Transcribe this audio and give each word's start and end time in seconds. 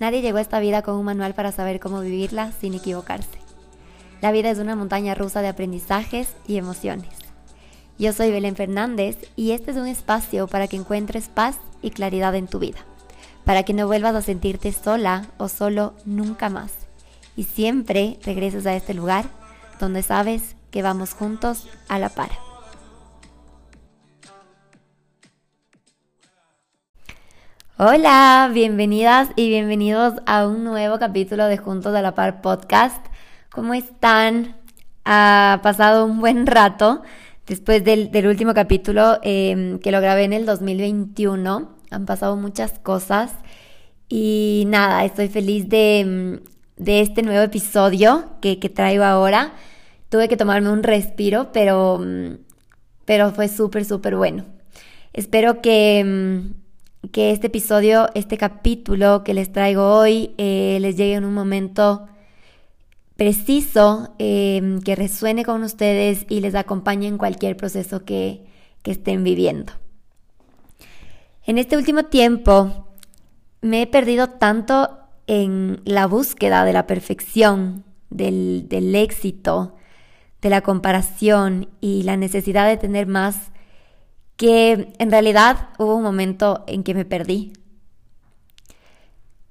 Nadie 0.00 0.22
llegó 0.22 0.38
a 0.38 0.42
esta 0.42 0.60
vida 0.60 0.82
con 0.82 0.96
un 0.96 1.04
manual 1.04 1.34
para 1.34 1.52
saber 1.52 1.80
cómo 1.80 2.00
vivirla 2.00 2.52
sin 2.52 2.74
equivocarse. 2.74 3.38
La 4.20 4.32
vida 4.32 4.50
es 4.50 4.58
una 4.58 4.76
montaña 4.76 5.14
rusa 5.14 5.42
de 5.42 5.48
aprendizajes 5.48 6.34
y 6.46 6.56
emociones. 6.56 7.14
Yo 7.98 8.12
soy 8.12 8.30
Belén 8.30 8.56
Fernández 8.56 9.18
y 9.36 9.52
este 9.52 9.70
es 9.70 9.76
un 9.76 9.86
espacio 9.86 10.46
para 10.48 10.66
que 10.66 10.76
encuentres 10.76 11.28
paz 11.28 11.58
y 11.82 11.90
claridad 11.90 12.34
en 12.34 12.48
tu 12.48 12.58
vida, 12.58 12.78
para 13.44 13.62
que 13.62 13.74
no 13.74 13.86
vuelvas 13.86 14.14
a 14.14 14.22
sentirte 14.22 14.72
sola 14.72 15.26
o 15.38 15.48
solo 15.48 15.94
nunca 16.04 16.48
más 16.48 16.72
y 17.36 17.44
siempre 17.44 18.18
regreses 18.24 18.66
a 18.66 18.74
este 18.74 18.94
lugar 18.94 19.26
donde 19.80 20.02
sabes 20.02 20.56
que 20.70 20.82
vamos 20.82 21.14
juntos 21.14 21.68
a 21.88 21.98
la 21.98 22.08
par. 22.08 22.30
Hola, 27.76 28.52
bienvenidas 28.54 29.30
y 29.34 29.48
bienvenidos 29.48 30.14
a 30.26 30.46
un 30.46 30.62
nuevo 30.62 31.00
capítulo 31.00 31.46
de 31.46 31.56
Juntos 31.56 31.92
a 31.92 32.02
la 32.02 32.14
Par 32.14 32.40
podcast. 32.40 33.04
¿Cómo 33.50 33.74
están? 33.74 34.54
Ha 35.04 35.58
pasado 35.60 36.06
un 36.06 36.20
buen 36.20 36.46
rato 36.46 37.02
después 37.48 37.82
del, 37.82 38.10
último 38.28 38.54
capítulo 38.54 39.18
em, 39.24 39.80
que 39.80 39.90
lo 39.90 40.00
grabé 40.00 40.22
en 40.22 40.32
el 40.32 40.46
2021. 40.46 41.74
Han 41.90 42.06
pasado 42.06 42.36
muchas 42.36 42.78
cosas 42.78 43.32
y 44.08 44.66
nada, 44.68 45.04
estoy 45.04 45.26
feliz 45.26 45.68
de, 45.68 45.98
em, 45.98 46.40
este 46.76 47.22
nuevo 47.22 47.42
episodio 47.42 48.36
que, 48.40 48.60
que, 48.60 48.68
traigo 48.68 49.02
ahora. 49.02 49.52
Tuve 50.10 50.28
que 50.28 50.36
tomarme 50.36 50.70
un 50.70 50.84
respiro, 50.84 51.50
pero, 51.52 52.00
em, 52.00 52.38
pero 53.04 53.32
fue 53.32 53.48
súper, 53.48 53.84
súper 53.84 54.14
bueno. 54.14 54.44
Espero 55.12 55.60
que 55.60 56.54
que 57.12 57.30
este 57.30 57.48
episodio, 57.48 58.08
este 58.14 58.38
capítulo 58.38 59.24
que 59.24 59.34
les 59.34 59.52
traigo 59.52 59.94
hoy, 59.94 60.34
eh, 60.38 60.78
les 60.80 60.96
llegue 60.96 61.14
en 61.14 61.24
un 61.24 61.34
momento 61.34 62.06
preciso, 63.16 64.14
em, 64.18 64.80
que 64.80 64.96
resuene 64.96 65.44
con 65.44 65.62
ustedes 65.62 66.26
y 66.28 66.40
les 66.40 66.54
acompañe 66.54 67.06
en 67.06 67.18
cualquier 67.18 67.56
proceso 67.56 68.04
que, 68.04 68.52
estén 68.84 69.24
viviendo. 69.24 69.72
En 71.46 71.56
este 71.56 71.78
último 71.78 72.04
tiempo 72.04 72.86
me 73.62 73.80
he 73.80 73.86
perdido 73.86 74.28
tanto 74.28 74.98
en 75.26 75.80
la 75.86 76.06
búsqueda 76.06 76.66
de 76.66 76.74
la 76.74 76.86
perfección, 76.86 77.82
del, 78.10 78.66
del 78.68 78.94
éxito, 78.94 79.74
de 80.42 80.50
la 80.50 80.60
comparación 80.60 81.70
y 81.80 82.02
la 82.02 82.18
necesidad 82.18 82.68
de 82.68 82.76
tener 82.76 83.06
más 83.06 83.53
que 84.36 84.92
en 84.98 85.10
realidad 85.10 85.68
hubo 85.78 85.96
un 85.96 86.02
momento 86.02 86.64
en 86.66 86.82
que 86.82 86.94
me 86.94 87.04
perdí. 87.04 87.52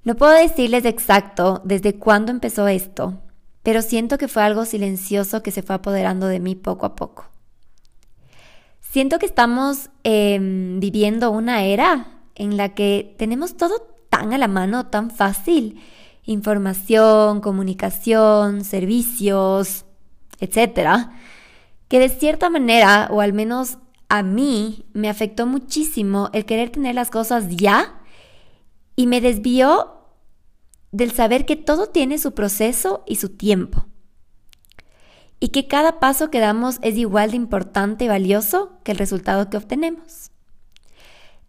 No 0.02 0.16
puedo 0.16 0.32
decirles 0.32 0.84
exacto 0.84 1.62
desde 1.64 1.94
cuándo 1.94 2.30
empezó 2.30 2.68
esto, 2.68 3.22
pero 3.62 3.80
siento 3.80 4.18
que 4.18 4.28
fue 4.28 4.42
algo 4.42 4.66
silencioso 4.66 5.42
que 5.42 5.50
se 5.50 5.62
fue 5.62 5.76
apoderando 5.76 6.26
de 6.26 6.40
mí 6.40 6.54
poco 6.54 6.84
a 6.84 6.94
poco. 6.94 7.26
Siento 8.80 9.18
que 9.18 9.26
estamos 9.26 9.90
em, 10.04 10.78
viviendo 10.78 11.30
una 11.30 11.64
era 11.64 12.20
en 12.34 12.56
la 12.56 12.74
que 12.74 13.14
tenemos 13.18 13.56
todo 13.56 13.80
tan 14.10 14.32
a 14.32 14.38
la 14.38 14.46
mano, 14.46 14.86
tan 14.86 15.10
fácil. 15.10 15.80
Información, 16.26 17.40
comunicación, 17.40 18.64
servicios, 18.64 19.84
etcétera, 20.38 21.12
que 21.88 21.98
de 21.98 22.08
cierta 22.08 22.50
manera, 22.50 23.08
o 23.10 23.20
al 23.20 23.32
menos 23.32 23.78
a 24.08 24.22
mí 24.22 24.86
me 24.92 25.08
afectó 25.08 25.46
muchísimo 25.46 26.30
el 26.32 26.44
querer 26.44 26.70
tener 26.70 26.94
las 26.94 27.10
cosas 27.10 27.48
ya 27.48 28.00
y 28.96 29.06
me 29.06 29.20
desvió 29.20 29.94
del 30.92 31.10
saber 31.10 31.46
que 31.46 31.56
todo 31.56 31.88
tiene 31.88 32.18
su 32.18 32.34
proceso 32.34 33.02
y 33.06 33.16
su 33.16 33.30
tiempo. 33.30 33.86
Y 35.40 35.48
que 35.48 35.66
cada 35.66 35.98
paso 35.98 36.30
que 36.30 36.38
damos 36.38 36.78
es 36.82 36.96
igual 36.96 37.32
de 37.32 37.36
importante 37.36 38.04
y 38.04 38.08
valioso 38.08 38.78
que 38.84 38.92
el 38.92 38.98
resultado 38.98 39.50
que 39.50 39.56
obtenemos. 39.56 40.30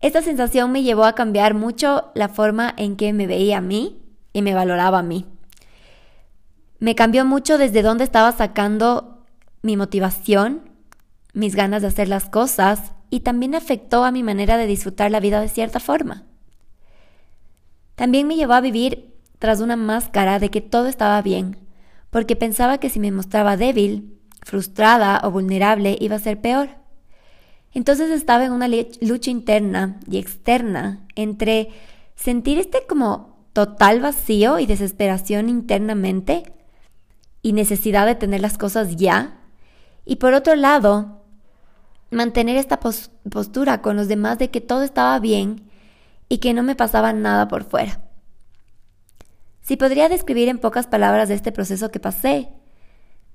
Esta 0.01 0.21
sensación 0.21 0.71
me 0.71 0.83
llevó 0.83 1.05
a 1.05 1.13
cambiar 1.13 1.53
mucho 1.53 2.11
la 2.15 2.29
forma 2.29 2.73
en 2.77 2.95
que 2.95 3.13
me 3.13 3.27
veía 3.27 3.59
a 3.59 3.61
mí 3.61 4.01
y 4.33 4.41
me 4.41 4.53
valoraba 4.53 4.99
a 4.99 5.03
mí. 5.03 5.25
Me 6.79 6.95
cambió 6.95 7.25
mucho 7.25 7.57
desde 7.57 7.83
dónde 7.83 8.03
estaba 8.03 8.31
sacando 8.31 9.23
mi 9.61 9.77
motivación 9.77 10.74
mis 11.35 11.55
ganas 11.55 11.81
de 11.81 11.89
hacer 11.89 12.07
las 12.07 12.29
cosas 12.29 12.93
y 13.09 13.19
también 13.19 13.53
afectó 13.53 14.03
a 14.03 14.11
mi 14.11 14.23
manera 14.23 14.57
de 14.57 14.65
disfrutar 14.65 15.11
la 15.11 15.19
vida 15.19 15.41
de 15.41 15.49
cierta 15.49 15.79
forma. 15.79 16.23
También 17.95 18.27
me 18.27 18.35
llevó 18.35 18.53
a 18.53 18.61
vivir 18.61 19.13
tras 19.37 19.59
una 19.59 19.75
máscara 19.75 20.39
de 20.39 20.49
que 20.49 20.61
todo 20.61 20.87
estaba 20.87 21.21
bien, 21.21 21.57
porque 22.09 22.35
pensaba 22.35 22.77
que 22.79 22.89
si 22.89 22.99
me 22.99 23.11
mostraba 23.11 23.57
débil, 23.57 24.17
frustrada 24.41 25.21
o 25.23 25.31
vulnerable 25.31 25.97
iba 25.99 26.15
a 26.15 26.19
ser 26.19 26.39
peor. 26.39 26.69
Entonces 27.73 28.09
estaba 28.11 28.45
en 28.45 28.53
una 28.53 28.69
lucha 29.01 29.29
interna 29.29 29.99
y 30.09 30.17
externa 30.17 31.05
entre 31.15 31.69
sentir 32.15 32.59
este 32.59 32.85
como 32.87 33.35
total 33.51 33.99
vacío 33.99 34.59
y 34.59 34.65
desesperación 34.65 35.49
internamente 35.49 36.53
y 37.41 37.51
necesidad 37.51 38.05
de 38.05 38.15
tener 38.15 38.39
las 38.39 38.57
cosas 38.57 38.95
ya, 38.95 39.41
y 40.05 40.17
por 40.17 40.33
otro 40.33 40.55
lado, 40.55 41.24
mantener 42.15 42.57
esta 42.57 42.79
postura 42.79 43.81
con 43.81 43.95
los 43.95 44.07
demás 44.07 44.39
de 44.39 44.49
que 44.49 44.61
todo 44.61 44.83
estaba 44.83 45.19
bien 45.19 45.69
y 46.29 46.39
que 46.39 46.53
no 46.53 46.63
me 46.63 46.75
pasaba 46.75 47.13
nada 47.13 47.47
por 47.47 47.63
fuera. 47.63 48.01
Si 49.61 49.77
podría 49.77 50.09
describir 50.09 50.47
en 50.47 50.59
pocas 50.59 50.87
palabras 50.87 51.29
este 51.29 51.51
proceso 51.51 51.91
que 51.91 51.99
pasé, 51.99 52.49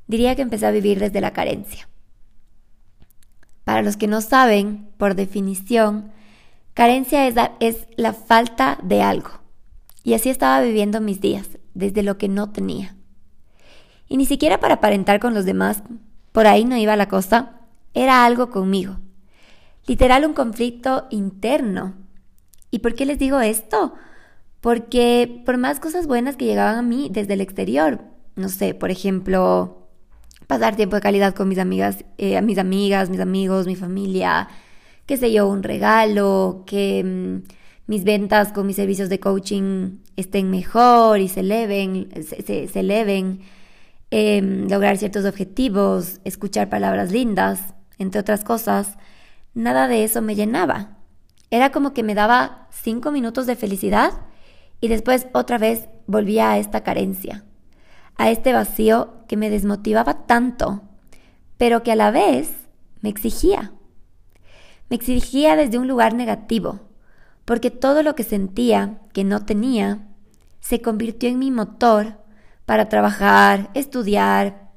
diría 0.07 0.35
que 0.35 0.43
empecé 0.43 0.67
a 0.67 0.71
vivir 0.71 0.99
desde 0.99 1.21
la 1.21 1.33
carencia. 1.33 1.89
Para 3.65 3.83
los 3.83 3.97
que 3.97 4.07
no 4.07 4.21
saben, 4.21 4.91
por 4.97 5.15
definición, 5.15 6.13
carencia 6.75 7.27
es 7.27 7.35
la, 7.35 7.53
es 7.61 7.87
la 7.97 8.13
falta 8.13 8.79
de 8.83 9.03
algo. 9.03 9.31
Y 10.03 10.15
así 10.15 10.31
estaba 10.31 10.61
viviendo 10.61 11.01
mis 11.01 11.21
días, 11.21 11.59
desde 11.75 12.03
lo 12.03 12.17
que 12.17 12.29
no 12.29 12.51
tenía. 12.51 12.97
Y 14.09 14.17
ni 14.17 14.27
siquiera 14.27 14.59
para 14.59 14.75
aparentar 14.75 15.21
con 15.21 15.35
los 15.35 15.45
demás, 15.45 15.83
por 16.33 16.47
ahí 16.47 16.65
no 16.65 16.77
iba 16.77 16.97
la 16.97 17.09
cosa, 17.09 17.60
era 17.95 18.25
algo 18.25 18.51
conmigo. 18.51 18.99
Literal 19.87 20.25
un 20.25 20.35
conflicto 20.35 21.07
interno. 21.11 21.95
¿Y 22.71 22.81
por 22.81 22.95
qué 22.95 23.07
les 23.07 23.19
digo 23.19 23.41
esto? 23.41 23.95
Porque 24.61 25.43
por 25.45 25.57
más 25.57 25.81
cosas 25.81 26.07
buenas 26.07 26.37
que 26.37 26.45
llegaban 26.45 26.77
a 26.77 26.83
mí 26.83 27.09
desde 27.11 27.35
el 27.35 27.41
exterior, 27.41 28.01
no 28.37 28.49
sé, 28.49 28.75
por 28.75 28.91
ejemplo, 28.91 29.89
pasar 30.47 30.77
tiempo 30.77 30.97
de 30.97 31.03
calidad 31.03 31.35
con 31.35 31.49
mis 31.49 31.59
amigas, 31.59 32.05
eh, 32.19 32.41
mis 32.43 32.59
amigas, 32.59 33.11
mis 33.11 33.21
amigos, 33.21 33.67
mi 33.67 33.77
familia, 33.77 34.49
qué 35.07 35.17
sé 35.17 35.33
yo, 35.33 35.49
un 35.49 35.63
regalo, 35.63 36.65
que 36.67 37.03
mm, 37.03 37.49
mis 37.87 38.05
ventas 38.05 38.53
con 38.53 38.67
mis 38.67 38.77
servicios 38.77 39.09
de 39.09 39.19
coaching 39.19 39.99
estén 40.17 40.51
mejor 40.51 41.21
y 41.21 41.29
se 41.29 41.41
eleven, 41.41 42.09
se, 42.23 42.79
eleven, 42.79 43.41
em, 44.11 44.69
lograr 44.69 44.99
ciertos 44.99 45.25
objetivos, 45.25 46.21
escuchar 46.25 46.69
palabras 46.69 47.11
lindas 47.11 47.75
entre 48.01 48.21
otras 48.21 48.43
cosas, 48.45 48.97
nada 49.55 49.87
de 49.87 50.03
eso 50.03 50.23
me 50.23 50.35
llenaba. 50.35 50.97
Era 51.51 51.71
como 51.71 51.93
que 51.93 52.03
me 52.03 52.15
daba 52.15 52.67
cinco 52.71 53.13
minutos 53.13 53.47
de 53.47 53.57
felicidad 53.57 54.13
y 54.81 54.89
después 54.89 55.27
otra 55.33 55.59
vez 55.59 55.89
volvía 56.07 56.51
a 56.51 56.59
esta 56.59 56.83
carencia, 56.83 57.45
a 58.17 58.31
este 58.31 58.53
vacío 58.53 59.15
que 59.29 59.37
me 59.37 59.51
desmotivaba 59.51 60.27
tanto, 60.27 60.83
pero 61.59 61.83
que 61.83 61.93
a 61.93 61.97
la 61.97 62.11
vez 62.11 62.51
me 63.03 63.11
exigía. 63.11 63.73
Me 64.89 64.97
exigía 64.97 65.55
desde 65.55 65.79
un 65.79 65.87
lugar 65.87 66.15
negativo, 66.15 66.81
porque 67.45 67.71
todo 67.71 68.03
lo 68.03 68.15
que 68.15 68.25
sentía 68.25 68.99
que 69.13 69.25
no 69.25 69.45
tenía 69.45 70.09
se 70.61 70.81
convirtió 70.81 71.29
en 71.29 71.39
mi 71.39 71.51
motor 71.51 72.19
para 72.65 72.89
trabajar, 72.89 73.71
estudiar, 73.75 74.70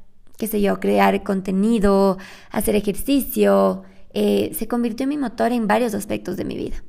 qué 0.43 0.47
sé 0.47 0.59
yo, 0.59 0.81
crear 0.81 1.23
contenido, 1.23 2.17
hacer 2.51 2.75
ejercicio, 2.75 3.83
eh, 4.13 4.51
se 4.53 4.67
convirtió 4.67 5.05
en 5.05 5.09
mi 5.11 5.17
motor 5.17 5.53
en 5.53 5.67
varios 5.67 5.93
aspectos 5.93 6.35
de 6.35 6.43
mi 6.43 6.57
vida. 6.57 6.83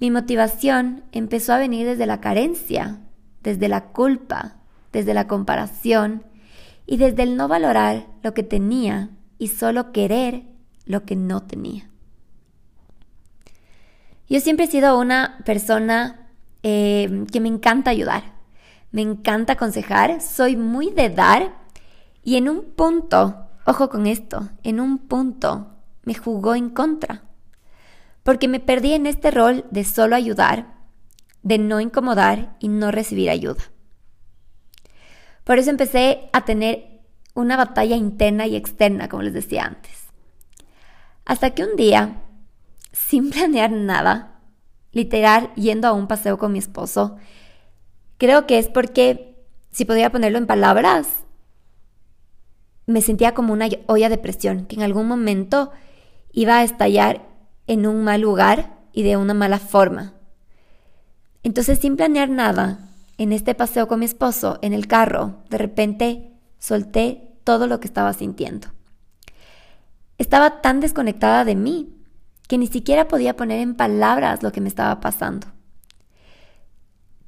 Mi 0.00 0.10
motivación 0.10 1.02
empezó 1.12 1.54
a 1.54 1.58
venir 1.58 1.86
desde 1.86 2.04
la 2.04 2.20
carencia, 2.20 3.00
desde 3.42 3.68
la 3.68 3.84
culpa, 3.86 4.56
desde 4.92 5.14
la 5.14 5.26
comparación 5.28 6.24
y 6.84 6.98
desde 6.98 7.22
el 7.22 7.38
no 7.38 7.48
valorar 7.48 8.08
lo 8.22 8.34
que 8.34 8.42
tenía 8.42 9.08
y 9.38 9.48
solo 9.48 9.90
querer 9.90 10.42
lo 10.84 11.06
que 11.06 11.16
no 11.16 11.44
tenía. 11.44 11.88
Yo 14.28 14.40
siempre 14.40 14.66
he 14.66 14.70
sido 14.70 14.98
una 14.98 15.38
persona 15.46 16.28
eh, 16.62 17.24
que 17.32 17.40
me 17.40 17.48
encanta 17.48 17.88
ayudar, 17.88 18.24
me 18.90 19.00
encanta 19.00 19.54
aconsejar, 19.54 20.20
soy 20.20 20.54
muy 20.54 20.90
de 20.90 21.08
dar 21.08 21.61
y 22.22 22.36
en 22.36 22.48
un 22.48 22.62
punto, 22.62 23.48
ojo 23.66 23.88
con 23.88 24.06
esto, 24.06 24.50
en 24.62 24.80
un 24.80 24.98
punto 24.98 25.72
me 26.04 26.14
jugó 26.14 26.54
en 26.54 26.70
contra. 26.70 27.22
Porque 28.22 28.48
me 28.48 28.60
perdí 28.60 28.92
en 28.92 29.06
este 29.06 29.30
rol 29.30 29.64
de 29.70 29.84
solo 29.84 30.14
ayudar, 30.14 30.74
de 31.42 31.58
no 31.58 31.80
incomodar 31.80 32.56
y 32.60 32.68
no 32.68 32.92
recibir 32.92 33.30
ayuda. 33.30 33.62
Por 35.44 35.58
eso 35.58 35.70
empecé 35.70 36.30
a 36.32 36.44
tener 36.44 37.00
una 37.34 37.56
batalla 37.56 37.96
interna 37.96 38.46
y 38.46 38.54
externa, 38.54 39.08
como 39.08 39.24
les 39.24 39.32
decía 39.32 39.64
antes. 39.64 40.06
Hasta 41.24 41.50
que 41.50 41.64
un 41.64 41.76
día, 41.76 42.22
sin 42.92 43.30
planear 43.30 43.72
nada, 43.72 44.40
literal 44.92 45.52
yendo 45.54 45.88
a 45.88 45.92
un 45.92 46.06
paseo 46.06 46.38
con 46.38 46.52
mi 46.52 46.58
esposo, 46.60 47.16
creo 48.18 48.46
que 48.46 48.58
es 48.58 48.68
porque, 48.68 49.44
si 49.72 49.84
podía 49.84 50.12
ponerlo 50.12 50.38
en 50.38 50.46
palabras, 50.46 51.08
me 52.86 53.02
sentía 53.02 53.34
como 53.34 53.52
una 53.52 53.68
olla 53.86 54.08
de 54.08 54.18
presión 54.18 54.66
que 54.66 54.76
en 54.76 54.82
algún 54.82 55.06
momento 55.06 55.70
iba 56.32 56.58
a 56.58 56.64
estallar 56.64 57.28
en 57.66 57.86
un 57.86 58.04
mal 58.04 58.20
lugar 58.20 58.78
y 58.92 59.02
de 59.02 59.16
una 59.16 59.34
mala 59.34 59.58
forma. 59.58 60.14
Entonces, 61.42 61.78
sin 61.78 61.96
planear 61.96 62.28
nada, 62.28 62.90
en 63.18 63.32
este 63.32 63.54
paseo 63.54 63.88
con 63.88 64.00
mi 64.00 64.04
esposo, 64.04 64.58
en 64.62 64.72
el 64.72 64.86
carro, 64.86 65.42
de 65.50 65.58
repente 65.58 66.32
solté 66.58 67.32
todo 67.44 67.66
lo 67.66 67.80
que 67.80 67.88
estaba 67.88 68.12
sintiendo. 68.12 68.68
Estaba 70.18 70.60
tan 70.60 70.80
desconectada 70.80 71.44
de 71.44 71.56
mí 71.56 71.96
que 72.48 72.58
ni 72.58 72.66
siquiera 72.66 73.08
podía 73.08 73.36
poner 73.36 73.60
en 73.60 73.74
palabras 73.74 74.42
lo 74.42 74.52
que 74.52 74.60
me 74.60 74.68
estaba 74.68 75.00
pasando. 75.00 75.48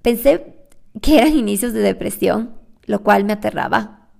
Pensé 0.02 0.68
que 1.00 1.18
eran 1.18 1.34
inicios 1.34 1.72
de 1.72 1.80
depresión, 1.80 2.54
lo 2.84 3.02
cual 3.02 3.24
me 3.24 3.32
aterraba. 3.32 4.10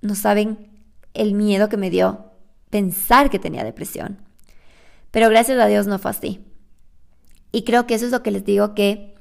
No 0.00 0.14
saben 0.14 0.75
el 1.16 1.34
miedo 1.34 1.68
que 1.68 1.76
me 1.76 1.90
dio 1.90 2.32
pensar 2.70 3.30
que 3.30 3.38
tenía 3.38 3.64
depresión. 3.64 4.22
Pero 5.10 5.28
gracias 5.28 5.58
a 5.58 5.66
Dios 5.66 5.86
no 5.86 5.98
fue 5.98 6.10
así. 6.10 6.44
Y 7.52 7.62
creo 7.62 7.86
que 7.86 7.94
eso 7.94 8.06
es 8.06 8.12
lo 8.12 8.22
que 8.22 8.30
les 8.30 8.44
digo 8.44 8.74
que 8.74 9.14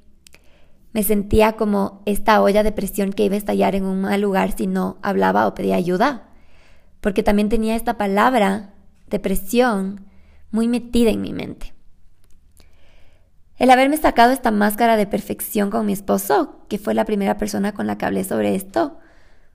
me 0.92 1.04
sentía 1.04 1.54
como 1.54 2.02
esta 2.06 2.42
olla 2.42 2.64
de 2.64 2.72
presión 2.72 3.12
que 3.12 3.26
iba 3.26 3.36
a 3.36 3.38
estallar 3.38 3.76
en 3.76 3.86
un 3.86 4.02
mal 4.02 4.22
lugar 4.22 4.56
si 4.56 4.68
no 4.68 4.98
hablaba 5.02 5.48
o 5.48 5.54
pedía 5.54 5.76
ayuda. 5.76 6.30
Porque 7.02 7.24
también 7.24 7.50
tenía 7.50 7.76
esta 7.76 7.98
palabra, 7.98 8.74
depresión, 9.08 10.06
muy 10.52 10.68
metida 10.68 11.12
en 11.12 11.22
mi 11.22 11.34
mente. 11.34 11.74
El 13.58 13.72
haberme 13.72 13.98
sacado 13.98 14.32
esta 14.32 14.52
máscara 14.52 14.98
de 14.98 15.08
perfección 15.08 15.70
con 15.70 15.86
mi 15.86 15.94
esposo, 15.94 16.66
que 16.68 16.78
fue 16.78 16.94
la 16.94 17.06
primera 17.06 17.38
persona 17.38 17.74
con 17.74 17.88
la 17.88 17.98
que 17.98 18.06
hablé 18.06 18.24
sobre 18.24 18.56
esto, 18.56 18.98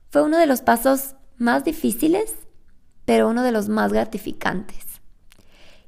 fue 0.09 0.23
uno 0.23 0.37
de 0.37 0.47
los 0.47 0.61
pasos 0.61 1.15
más 1.41 1.65
difíciles, 1.65 2.35
pero 3.05 3.27
uno 3.27 3.43
de 3.43 3.51
los 3.51 3.67
más 3.67 3.91
gratificantes. 3.91 5.01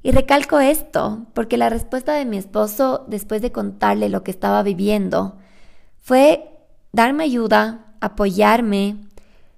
Y 0.01 0.11
recalco 0.11 0.59
esto 0.59 1.27
porque 1.33 1.55
la 1.55 1.69
respuesta 1.69 2.13
de 2.13 2.25
mi 2.25 2.37
esposo 2.37 3.05
después 3.07 3.41
de 3.41 3.53
contarle 3.53 4.09
lo 4.09 4.23
que 4.23 4.31
estaba 4.31 4.61
viviendo 4.61 5.37
fue 6.01 6.49
darme 6.91 7.23
ayuda, 7.23 7.93
apoyarme, 8.01 8.97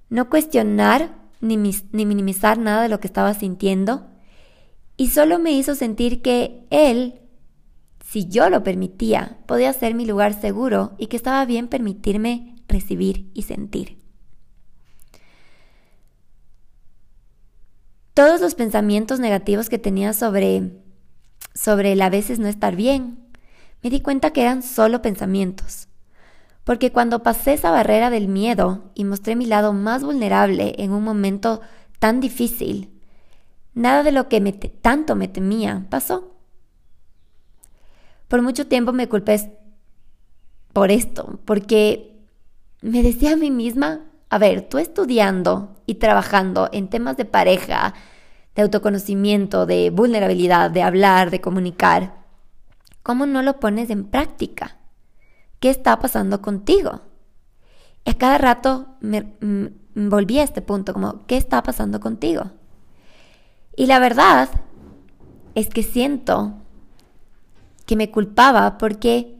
no 0.09 0.29
cuestionar 0.29 1.15
ni, 1.41 1.57
ni, 1.57 2.05
minimizar 2.05 2.59
nada 2.59 2.83
de 2.83 2.89
lo 2.89 2.99
que 2.99 3.07
estaba 3.07 3.33
sintiendo 3.33 4.05
y 4.97 5.09
solo 5.09 5.39
me 5.39 5.51
hizo 5.51 5.73
sentir 5.73 6.21
que 6.21 6.67
él, 6.69 7.21
si 8.05 8.27
yo 8.27 8.49
lo 8.49 8.63
permitía, 8.63 9.39
podía 9.47 9.73
ser 9.73 9.95
mi 9.95 10.05
lugar 10.05 10.39
seguro 10.39 10.93
y 10.99 11.07
que 11.07 11.17
estaba 11.17 11.43
bien 11.45 11.67
permitirme 11.67 12.55
recibir 12.67 13.31
y 13.33 13.41
sentir. 13.41 14.04
Todos 18.15 18.39
los 18.39 18.55
pensamientos 18.55 19.19
negativos 19.19 19.67
que 19.69 19.77
tenía 19.77 20.13
sobre, 20.13 20.71
sobre 21.53 21.91
el 21.91 22.01
a 22.01 22.09
veces 22.09 22.39
no 22.39 22.47
estar 22.47 22.75
bien, 22.75 23.19
me 23.83 23.89
di 23.89 23.99
cuenta 23.99 24.31
que 24.31 24.41
eran 24.41 24.63
solo 24.63 25.01
pensamientos. 25.01 25.89
Porque 26.63 26.93
cuando 26.93 27.23
pasé 27.23 27.53
esa 27.53 27.71
barrera 27.71 28.09
del 28.09 28.29
miedo 28.29 28.89
y 28.95 29.03
mostré 29.03 29.35
mi 29.35 29.45
lado 29.45 29.73
más 29.73 30.03
vulnerable 30.03 30.75
en 30.77 30.93
un 30.93 31.03
momento 31.03 31.59
tan 31.99 32.21
difícil, 32.21 32.89
nada 33.73 34.01
de 34.01 34.13
lo 34.13 34.29
que 34.29 34.39
tanto 34.81 35.15
me 35.15 35.27
temía 35.27 35.85
pasó. 35.89 36.37
Por 38.29 38.41
mucho 38.41 38.65
tiempo 38.65 38.93
me 38.93 39.09
culpé 39.09 39.59
por 40.71 40.89
esto, 40.89 41.41
porque 41.43 42.17
me 42.81 43.03
decía 43.03 43.33
a 43.33 43.37
mí 43.37 43.51
misma 43.51 44.05
a 44.29 44.37
ver, 44.37 44.67
tú 44.67 44.77
estudiando 44.77 45.75
y 45.85 45.95
trabajando 45.95 46.69
en 46.71 46.89
temas 46.89 47.17
de 47.17 47.25
pareja, 47.25 47.93
de 48.55 48.61
autoconocimiento, 48.61 49.65
de 49.65 49.89
vulnerabilidad, 49.89 50.71
de 50.71 50.81
hablar, 50.81 51.29
de 51.29 51.41
comunicar, 51.41 52.25
¿cómo 53.03 53.25
no 53.25 53.41
lo 53.41 53.59
pones 53.59 53.89
en 53.89 54.05
práctica? 54.05 54.77
¿Qué 55.59 55.69
está 55.69 55.99
pasando 55.99 56.41
contigo? 56.41 57.01
Y 58.03 58.11
a 58.11 58.17
cada 58.17 58.37
rato 58.37 58.95
me, 58.99 59.35
mm, 59.41 60.09
volví 60.09 60.39
a 60.39 60.43
este 60.43 60.61
punto, 60.61 60.93
como, 60.93 61.25
¿qué 61.25 61.37
está 61.37 61.63
pasando 61.63 61.99
contigo? 61.99 62.51
Y 63.75 63.87
la 63.87 63.99
verdad 63.99 64.49
es 65.53 65.69
que 65.69 65.83
siento 65.83 66.53
que 67.85 67.95
me 67.95 68.11
culpaba 68.11 68.77
porque 68.77 69.37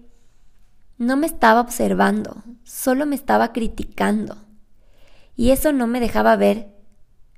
no 0.98 1.18
me 1.18 1.28
estaba 1.28 1.62
observando, 1.62 2.44
solo 2.64 3.06
me 3.06 3.16
estaba 3.16 3.52
criticando. 3.52 4.45
Y 5.36 5.52
eso 5.52 5.74
no 5.74 5.88
me 5.88 6.00
dejaba 6.00 6.36
ver 6.36 6.70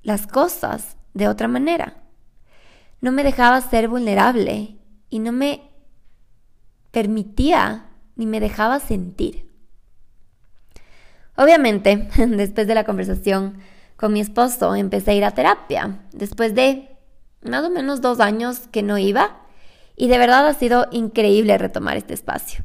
las 0.04 0.28
cosas 0.28 0.98
de 1.14 1.28
otra 1.28 1.48
manera. 1.48 2.04
No 3.02 3.12
me 3.12 3.24
dejaba 3.24 3.62
ser 3.62 3.88
vulnerable 3.88 4.78
y 5.10 5.20
no 5.20 5.32
me 5.32 5.72
permitía 6.92 7.90
ni 8.16 8.26
me 8.26 8.40
dejaba 8.40 8.80
sentir. 8.80 9.48
Obviamente, 11.36 12.10
después 12.28 12.68
de 12.68 12.76
la 12.76 12.84
conversación 12.84 13.60
con 13.96 14.14
mi 14.14 14.20
esposo, 14.20 14.76
empecé 14.76 15.12
a 15.12 15.16
ir 15.16 15.26
a 15.26 15.32
terapia. 15.32 16.00
Después 16.12 16.56
de 16.56 16.98
más 17.42 17.64
o 17.64 17.70
menos 17.70 18.02
dos 18.02 18.20
años 18.20 18.68
que 18.72 18.84
no 18.84 18.98
iba, 18.98 19.42
y 19.96 20.08
de 20.08 20.18
verdad 20.18 20.48
ha 20.48 20.54
sido 20.54 20.88
increíble 20.92 21.58
retomar 21.58 21.98
este 21.98 22.14
espacio. 22.14 22.64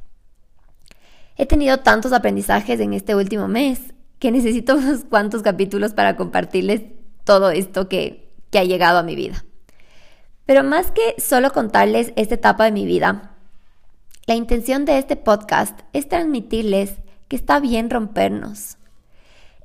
He 1.37 1.47
tenido 1.47 1.79
tantos 1.79 2.13
aprendizajes 2.13 2.79
en 2.81 2.93
este 2.93 3.15
último 3.15 3.49
mes 3.49 3.92
que 4.23 4.31
necesito 4.31 4.77
unos 4.77 5.03
cuantos 5.03 5.43
capítulos 5.43 5.95
para 5.95 6.15
compartirles 6.15 6.83
todo 7.25 7.51
esto 7.51 7.89
que, 7.89 8.33
que 8.53 8.61
ha 8.61 8.63
llegado 8.63 8.99
a 8.99 9.03
mi 9.03 9.17
vida. 9.17 9.45
Pero 10.47 10.63
más 10.63 10.93
que 10.93 11.21
solo 11.21 11.53
contarles 11.53 12.13
esta 12.15 12.37
etapa 12.37 12.65
de 12.65 12.71
mi 12.71 12.87
vida, 12.87 13.35
la 14.27 14.37
intención 14.37 14.85
de 14.85 14.99
este 14.99 15.17
podcast 15.17 15.81
es 15.93 16.09
transmitirles 16.09 16.99
que 17.27 17.35
está 17.35 17.59
bien 17.59 17.91
rompernos. 17.91 18.79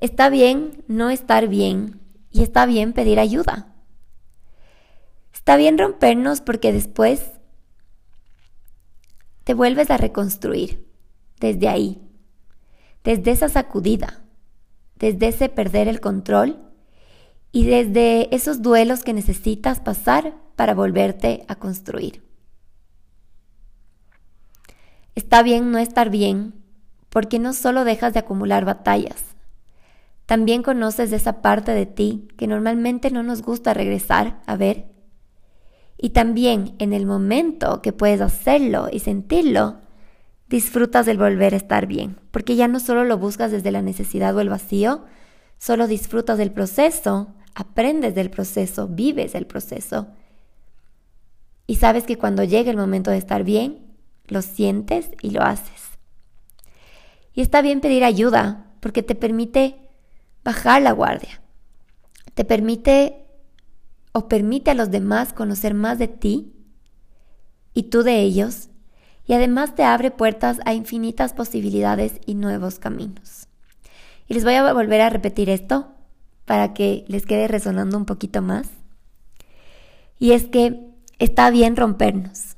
Está 0.01 0.27
bien 0.29 0.83
no 0.87 1.11
estar 1.11 1.47
bien 1.47 2.01
y 2.31 2.41
está 2.41 2.65
bien 2.65 2.93
pedir 2.93 3.19
ayuda. 3.19 3.75
Está 5.35 5.55
bien 5.57 5.77
rompernos 5.77 6.41
porque 6.41 6.73
después 6.73 7.21
te 9.43 9.53
vuelves 9.53 9.91
a 9.91 9.97
reconstruir 9.97 10.83
desde 11.39 11.69
ahí, 11.69 12.01
desde 13.03 13.29
esa 13.29 13.49
sacudida, 13.49 14.23
desde 14.99 15.27
ese 15.27 15.49
perder 15.49 15.87
el 15.87 15.99
control 15.99 16.59
y 17.51 17.65
desde 17.65 18.33
esos 18.35 18.61
duelos 18.61 19.03
que 19.03 19.13
necesitas 19.13 19.79
pasar 19.79 20.35
para 20.55 20.73
volverte 20.73 21.45
a 21.47 21.55
construir. 21.55 22.23
Está 25.15 25.43
bien 25.43 25.71
no 25.71 25.77
estar 25.77 26.09
bien 26.09 26.53
porque 27.09 27.39
no 27.39 27.53
solo 27.53 27.83
dejas 27.83 28.13
de 28.13 28.19
acumular 28.19 28.65
batallas, 28.65 29.37
también 30.27 30.61
conoces 30.61 31.13
esa 31.13 31.41
parte 31.41 31.71
de 31.71 31.85
ti 31.85 32.27
que 32.37 32.47
normalmente 32.47 33.11
no 33.11 33.23
nos 33.23 33.41
gusta 33.41 33.73
regresar 33.73 34.41
a 34.45 34.57
ver. 34.57 34.91
Y 35.97 36.09
también 36.09 36.75
en 36.79 36.91
el 36.91 37.05
momento 37.05 37.81
que 37.81 37.93
puedes 37.93 38.19
hacerlo 38.19 38.89
y 38.91 38.99
sentirlo, 38.99 39.77
disfrutas 40.49 41.05
del 41.05 41.17
volver 41.17 41.53
a 41.53 41.57
estar 41.57 41.87
bien, 41.87 42.19
porque 42.31 42.55
ya 42.55 42.67
no 42.67 42.79
solo 42.79 43.03
lo 43.03 43.17
buscas 43.17 43.51
desde 43.51 43.71
la 43.71 43.81
necesidad 43.81 44.35
o 44.35 44.39
el 44.39 44.49
vacío, 44.49 45.05
solo 45.57 45.87
disfrutas 45.87 46.37
del 46.37 46.51
proceso, 46.51 47.33
aprendes 47.53 48.15
del 48.15 48.29
proceso, 48.29 48.87
vives 48.87 49.35
el 49.35 49.45
proceso. 49.45 50.07
Y 51.65 51.75
sabes 51.75 52.05
que 52.05 52.17
cuando 52.17 52.43
llega 52.43 52.71
el 52.71 52.77
momento 52.77 53.11
de 53.11 53.17
estar 53.17 53.43
bien, 53.43 53.85
lo 54.27 54.41
sientes 54.41 55.09
y 55.21 55.31
lo 55.31 55.41
haces. 55.41 55.89
Y 57.33 57.41
está 57.41 57.61
bien 57.61 57.81
pedir 57.81 58.03
ayuda, 58.03 58.67
porque 58.79 59.03
te 59.03 59.15
permite 59.15 59.75
bajar 60.43 60.81
la 60.81 60.91
guardia, 60.91 61.41
te 62.33 62.45
permite 62.45 63.25
o 64.13 64.27
permite 64.27 64.71
a 64.71 64.75
los 64.75 64.91
demás 64.91 65.33
conocer 65.33 65.73
más 65.73 65.99
de 65.99 66.07
ti 66.07 66.53
y 67.73 67.83
tú 67.83 68.03
de 68.03 68.21
ellos 68.21 68.69
y 69.27 69.33
además 69.33 69.75
te 69.75 69.83
abre 69.83 70.09
puertas 70.09 70.59
a 70.65 70.73
infinitas 70.73 71.33
posibilidades 71.33 72.13
y 72.25 72.35
nuevos 72.35 72.79
caminos. 72.79 73.47
Y 74.27 74.33
les 74.33 74.43
voy 74.43 74.53
a 74.53 74.73
volver 74.73 75.01
a 75.01 75.09
repetir 75.09 75.49
esto 75.49 75.93
para 76.45 76.73
que 76.73 77.03
les 77.07 77.25
quede 77.25 77.47
resonando 77.47 77.97
un 77.97 78.05
poquito 78.05 78.41
más. 78.41 78.69
Y 80.17 80.31
es 80.31 80.45
que 80.45 80.79
está 81.19 81.49
bien 81.51 81.75
rompernos, 81.75 82.55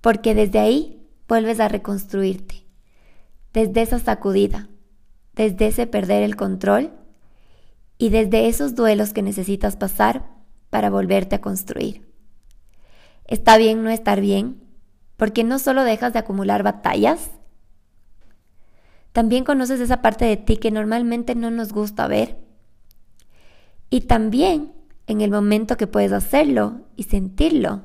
porque 0.00 0.34
desde 0.34 0.58
ahí 0.58 1.02
vuelves 1.26 1.60
a 1.60 1.68
reconstruirte, 1.68 2.66
desde 3.54 3.82
esa 3.82 3.98
sacudida, 3.98 4.68
desde 5.34 5.68
ese 5.68 5.86
perder 5.86 6.22
el 6.22 6.36
control 6.36 6.92
y 7.96 8.10
desde 8.10 8.48
esos 8.48 8.74
duelos 8.74 9.14
que 9.14 9.22
necesitas 9.22 9.76
pasar 9.76 10.26
para 10.68 10.90
volverte 10.90 11.36
a 11.36 11.40
construir. 11.40 12.06
Está 13.26 13.56
bien 13.56 13.82
no 13.82 13.90
estar 13.90 14.20
bien, 14.20 14.61
porque 15.22 15.44
no 15.44 15.60
solo 15.60 15.84
dejas 15.84 16.12
de 16.12 16.18
acumular 16.18 16.64
batallas, 16.64 17.30
también 19.12 19.44
conoces 19.44 19.78
esa 19.78 20.02
parte 20.02 20.24
de 20.24 20.36
ti 20.36 20.56
que 20.56 20.72
normalmente 20.72 21.36
no 21.36 21.52
nos 21.52 21.72
gusta 21.72 22.08
ver. 22.08 22.40
Y 23.88 24.00
también 24.00 24.72
en 25.06 25.20
el 25.20 25.30
momento 25.30 25.76
que 25.76 25.86
puedes 25.86 26.10
hacerlo 26.10 26.80
y 26.96 27.04
sentirlo, 27.04 27.82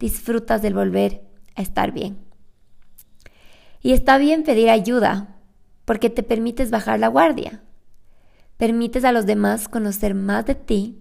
disfrutas 0.00 0.60
del 0.60 0.74
volver 0.74 1.22
a 1.54 1.62
estar 1.62 1.92
bien. 1.92 2.18
Y 3.80 3.92
está 3.92 4.18
bien 4.18 4.42
pedir 4.42 4.68
ayuda 4.68 5.36
porque 5.84 6.10
te 6.10 6.24
permites 6.24 6.72
bajar 6.72 6.98
la 6.98 7.06
guardia, 7.06 7.62
permites 8.56 9.04
a 9.04 9.12
los 9.12 9.24
demás 9.24 9.68
conocer 9.68 10.16
más 10.16 10.46
de 10.46 10.56
ti 10.56 11.00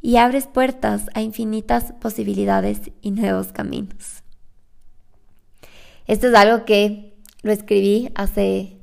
y 0.00 0.18
abres 0.18 0.46
puertas 0.46 1.06
a 1.14 1.20
infinitas 1.20 1.94
posibilidades 2.00 2.92
y 3.00 3.10
nuevos 3.10 3.50
caminos. 3.50 4.23
Esto 6.06 6.28
es 6.28 6.34
algo 6.34 6.64
que 6.64 7.16
lo 7.42 7.52
escribí 7.52 8.10
hace, 8.14 8.78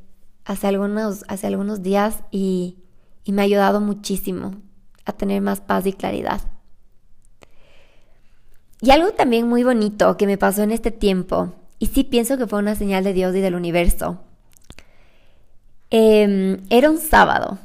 hace, 0.46 0.68
algunos, 0.68 1.24
hace 1.28 1.48
algunos 1.48 1.82
días 1.82 2.24
y, 2.32 2.78
y 3.24 3.32
me 3.32 3.42
ha 3.42 3.46
ayudado 3.46 3.82
muchísimo 3.82 4.56
a 5.06 5.14
tener 5.14 5.42
más 5.42 5.62
paz 5.62 5.86
y 5.86 5.94
claridad. 5.94 6.42
Y 8.82 8.90
algo 8.90 9.12
también 9.12 9.48
muy 9.48 9.64
bonito 9.64 10.18
que 10.18 10.26
me 10.26 10.40
pasó 10.40 10.64
en 10.64 10.72
este 10.72 10.90
tiempo, 10.90 11.54
y 11.78 11.88
sí 11.88 12.04
pienso 12.04 12.38
que 12.38 12.48
fue 12.48 12.60
una 12.60 12.74
señal 12.74 13.04
de 13.04 13.14
Dios 13.14 13.36
y 13.36 13.40
del 13.40 13.54
universo, 13.54 14.24
em, 15.92 16.62
era 16.72 16.90
un 16.90 16.98
sábado, 16.98 17.60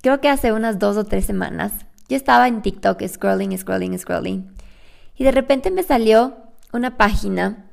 creo 0.00 0.22
que 0.22 0.30
hace 0.30 0.52
unas 0.52 0.78
dos 0.78 0.96
o 0.96 1.04
tres 1.04 1.26
semanas, 1.26 1.72
yo 2.08 2.16
estaba 2.16 2.48
en 2.48 2.62
TikTok 2.62 3.06
scrolling, 3.06 3.56
scrolling, 3.58 3.98
scrolling, 3.98 4.50
y 5.16 5.24
de 5.24 5.32
repente 5.32 5.70
me 5.70 5.82
salió 5.82 6.34
una 6.72 6.96
página 6.96 7.70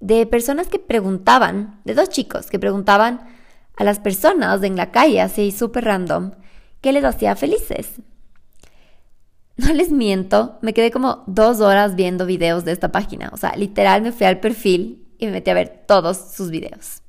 de 0.00 0.26
personas 0.26 0.68
que 0.68 0.78
preguntaban, 0.78 1.80
de 1.84 1.94
dos 1.94 2.08
chicos 2.08 2.46
que 2.46 2.58
preguntaban 2.58 3.20
a 3.76 3.84
las 3.84 4.00
personas 4.00 4.62
en 4.62 4.76
la 4.76 4.90
calle, 4.90 5.20
así 5.20 5.52
súper 5.52 5.84
random, 5.84 6.32
qué 6.80 6.92
les 6.92 7.04
hacía 7.04 7.36
felices. 7.36 7.92
No 9.56 9.74
les 9.74 9.92
miento, 9.92 10.58
me 10.62 10.72
quedé 10.72 10.90
como 10.90 11.22
dos 11.26 11.60
horas 11.60 11.94
viendo 11.94 12.24
videos 12.24 12.64
de 12.64 12.72
esta 12.72 12.92
página. 12.92 13.28
O 13.34 13.36
sea, 13.36 13.54
literal 13.56 14.00
me 14.00 14.10
fui 14.10 14.26
al 14.26 14.40
perfil 14.40 15.06
y 15.18 15.26
me 15.26 15.32
metí 15.32 15.50
a 15.50 15.54
ver 15.54 15.84
todos 15.86 16.32
sus 16.32 16.48
videos. 16.48 17.02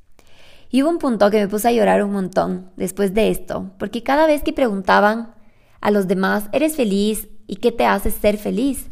Y 0.69 0.83
hubo 0.83 0.89
un 0.89 0.98
punto 0.98 1.31
que 1.31 1.38
me 1.38 1.48
puse 1.48 1.69
a 1.69 1.71
llorar 1.71 2.03
un 2.03 2.12
montón 2.12 2.69
después 2.75 3.13
de 3.13 3.31
esto, 3.31 3.71
porque 3.79 4.03
cada 4.03 4.27
vez 4.27 4.43
que 4.43 4.51
preguntaban 4.51 5.33
a 5.79 5.91
los 5.91 6.10
demás, 6.10 6.50
¿eres 6.51 6.75
feliz? 6.75 7.29
¿Y 7.48 7.55
qué 7.55 7.71
te 7.71 7.86
hace 7.86 8.12
ser 8.12 8.38
feliz? 8.38 8.90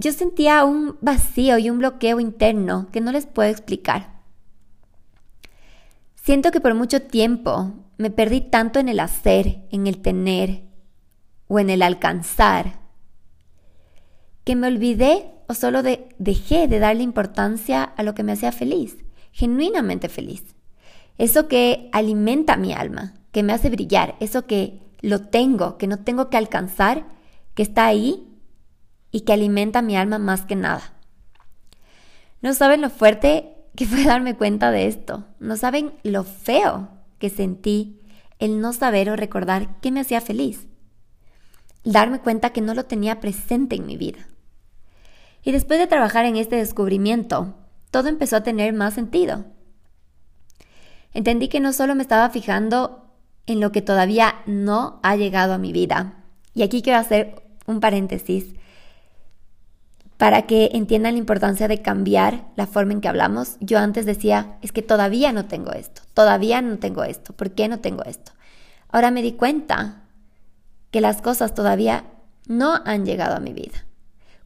Yo 0.00 0.12
sentía 0.12 0.64
un 0.64 0.96
vacío 1.00 1.58
y 1.58 1.70
un 1.70 1.78
bloqueo 1.78 2.20
interno 2.20 2.86
que 2.92 3.00
no 3.00 3.10
les 3.10 3.26
puedo 3.26 3.50
explicar. 3.50 4.22
Siento 6.14 6.52
que 6.52 6.60
por 6.60 6.74
mucho 6.74 7.02
tiempo 7.02 7.72
me 7.96 8.10
perdí 8.10 8.40
tanto 8.40 8.78
en 8.78 8.88
el 8.88 9.00
hacer, 9.00 9.66
en 9.72 9.88
el 9.88 10.00
tener, 10.00 10.62
o 11.48 11.58
en 11.58 11.68
el 11.68 11.82
alcanzar, 11.82 12.78
que 14.44 14.54
me 14.54 14.68
olvidé 14.68 15.32
o 15.48 15.54
solo 15.54 15.82
dejé 15.82 16.68
de 16.68 16.78
darle 16.78 17.02
importancia 17.02 17.82
a 17.82 18.04
lo 18.04 18.14
que 18.14 18.22
me 18.22 18.32
hacía 18.32 18.52
feliz, 18.52 18.98
genuinamente 19.32 20.08
feliz. 20.08 20.54
Eso 21.16 21.48
que 21.48 21.88
alimenta 21.90 22.56
mi 22.56 22.72
alma, 22.72 23.14
que 23.32 23.42
me 23.42 23.52
hace 23.52 23.68
brillar, 23.68 24.14
eso 24.20 24.46
que 24.46 24.80
lo 25.00 25.22
tengo, 25.22 25.76
que 25.76 25.88
no 25.88 25.98
tengo 25.98 26.30
que 26.30 26.36
alcanzar, 26.36 27.06
que 27.54 27.64
está 27.64 27.86
ahí 27.86 28.27
y 29.10 29.20
que 29.20 29.32
alimenta 29.32 29.82
mi 29.82 29.96
alma 29.96 30.18
más 30.18 30.42
que 30.42 30.56
nada. 30.56 30.92
No 32.40 32.54
saben 32.54 32.80
lo 32.80 32.90
fuerte 32.90 33.56
que 33.74 33.86
fue 33.86 34.04
darme 34.04 34.36
cuenta 34.36 34.70
de 34.70 34.86
esto. 34.86 35.24
No 35.40 35.56
saben 35.56 35.92
lo 36.02 36.24
feo 36.24 36.88
que 37.18 37.30
sentí 37.30 38.00
el 38.38 38.60
no 38.60 38.72
saber 38.72 39.10
o 39.10 39.16
recordar 39.16 39.80
qué 39.80 39.90
me 39.90 40.00
hacía 40.00 40.20
feliz 40.20 40.68
darme 41.84 42.20
cuenta 42.20 42.50
que 42.50 42.60
no 42.60 42.74
lo 42.74 42.84
tenía 42.84 43.20
presente 43.20 43.76
en 43.76 43.86
mi 43.86 43.96
vida. 43.96 44.18
Y 45.42 45.52
después 45.52 45.78
de 45.78 45.86
trabajar 45.86 46.24
en 46.24 46.36
este 46.36 46.56
descubrimiento, 46.56 47.54
todo 47.90 48.08
empezó 48.08 48.36
a 48.36 48.42
tener 48.42 48.72
más 48.72 48.94
sentido. 48.94 49.46
Entendí 51.14 51.48
que 51.48 51.60
no 51.60 51.72
solo 51.72 51.94
me 51.94 52.02
estaba 52.02 52.28
fijando 52.30 53.06
en 53.46 53.60
lo 53.60 53.72
que 53.72 53.80
todavía 53.80 54.42
no 54.46 55.00
ha 55.02 55.16
llegado 55.16 55.54
a 55.54 55.58
mi 55.58 55.72
vida. 55.72 56.24
Y 56.54 56.62
aquí 56.62 56.82
quiero 56.82 56.98
hacer 56.98 57.42
un 57.66 57.80
paréntesis 57.80 58.54
para 60.18 60.42
que 60.42 60.70
entiendan 60.74 61.14
la 61.14 61.20
importancia 61.20 61.68
de 61.68 61.80
cambiar 61.80 62.48
la 62.56 62.66
forma 62.66 62.92
en 62.92 63.00
que 63.00 63.08
hablamos. 63.08 63.56
Yo 63.60 63.78
antes 63.78 64.04
decía, 64.04 64.58
es 64.62 64.72
que 64.72 64.82
todavía 64.82 65.32
no 65.32 65.46
tengo 65.46 65.72
esto, 65.72 66.02
todavía 66.12 66.60
no 66.60 66.78
tengo 66.78 67.04
esto, 67.04 67.32
¿por 67.32 67.52
qué 67.52 67.68
no 67.68 67.78
tengo 67.78 68.04
esto? 68.04 68.32
Ahora 68.90 69.12
me 69.12 69.22
di 69.22 69.32
cuenta 69.32 70.02
que 70.90 71.00
las 71.00 71.22
cosas 71.22 71.54
todavía 71.54 72.04
no 72.48 72.82
han 72.84 73.06
llegado 73.06 73.36
a 73.36 73.40
mi 73.40 73.52
vida. 73.52 73.86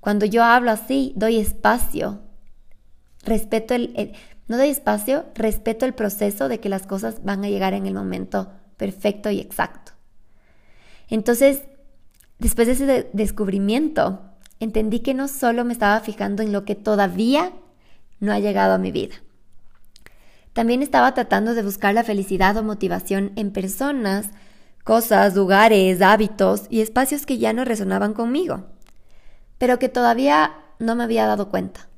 Cuando 0.00 0.26
yo 0.26 0.44
hablo 0.44 0.70
así, 0.70 1.14
doy 1.16 1.38
espacio, 1.38 2.20
respeto 3.24 3.74
el, 3.74 4.12
no 4.48 4.58
doy 4.58 4.68
espacio, 4.68 5.24
respeto 5.34 5.86
el 5.86 5.94
proceso 5.94 6.48
de 6.48 6.60
que 6.60 6.68
las 6.68 6.86
cosas 6.86 7.24
van 7.24 7.44
a 7.44 7.48
llegar 7.48 7.72
en 7.72 7.86
el 7.86 7.94
momento 7.94 8.52
perfecto 8.76 9.30
y 9.30 9.40
exacto. 9.40 9.92
Entonces, 11.08 11.62
después 12.38 12.66
de 12.66 12.72
ese 12.74 13.10
descubrimiento, 13.12 14.31
entendí 14.62 15.00
que 15.00 15.12
no 15.12 15.28
solo 15.28 15.64
me 15.64 15.72
estaba 15.72 15.98
fijando 16.00 16.42
en 16.42 16.52
lo 16.52 16.64
que 16.64 16.74
todavía 16.74 17.52
no 18.20 18.32
ha 18.32 18.38
llegado 18.38 18.74
a 18.74 18.78
mi 18.78 18.92
vida. 18.92 19.16
También 20.52 20.82
estaba 20.82 21.14
tratando 21.14 21.54
de 21.54 21.62
buscar 21.62 21.94
la 21.94 22.04
felicidad 22.04 22.56
o 22.56 22.62
motivación 22.62 23.32
en 23.36 23.52
personas 23.52 24.30
cosas, 24.84 25.34
lugares, 25.34 26.00
hábitos 26.02 26.66
y 26.68 26.80
espacios 26.80 27.26
que 27.26 27.38
ya 27.38 27.52
no 27.52 27.64
resonaban 27.64 28.14
conmigo, 28.14 28.66
pero 29.58 29.78
que 29.78 29.88
todavía 29.88 30.52
no 30.78 30.94
me 30.94 31.04
había 31.04 31.26
dado 31.26 31.48
cuenta. 31.48 31.88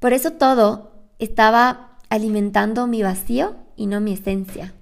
Por 0.00 0.12
eso 0.12 0.32
todo 0.32 0.92
estaba 1.18 1.98
alimentando 2.08 2.86
mi 2.86 3.02
vacío 3.02 3.56
y 3.76 3.86
no 3.86 4.00
mi 4.00 4.14
esencia. 4.14 4.74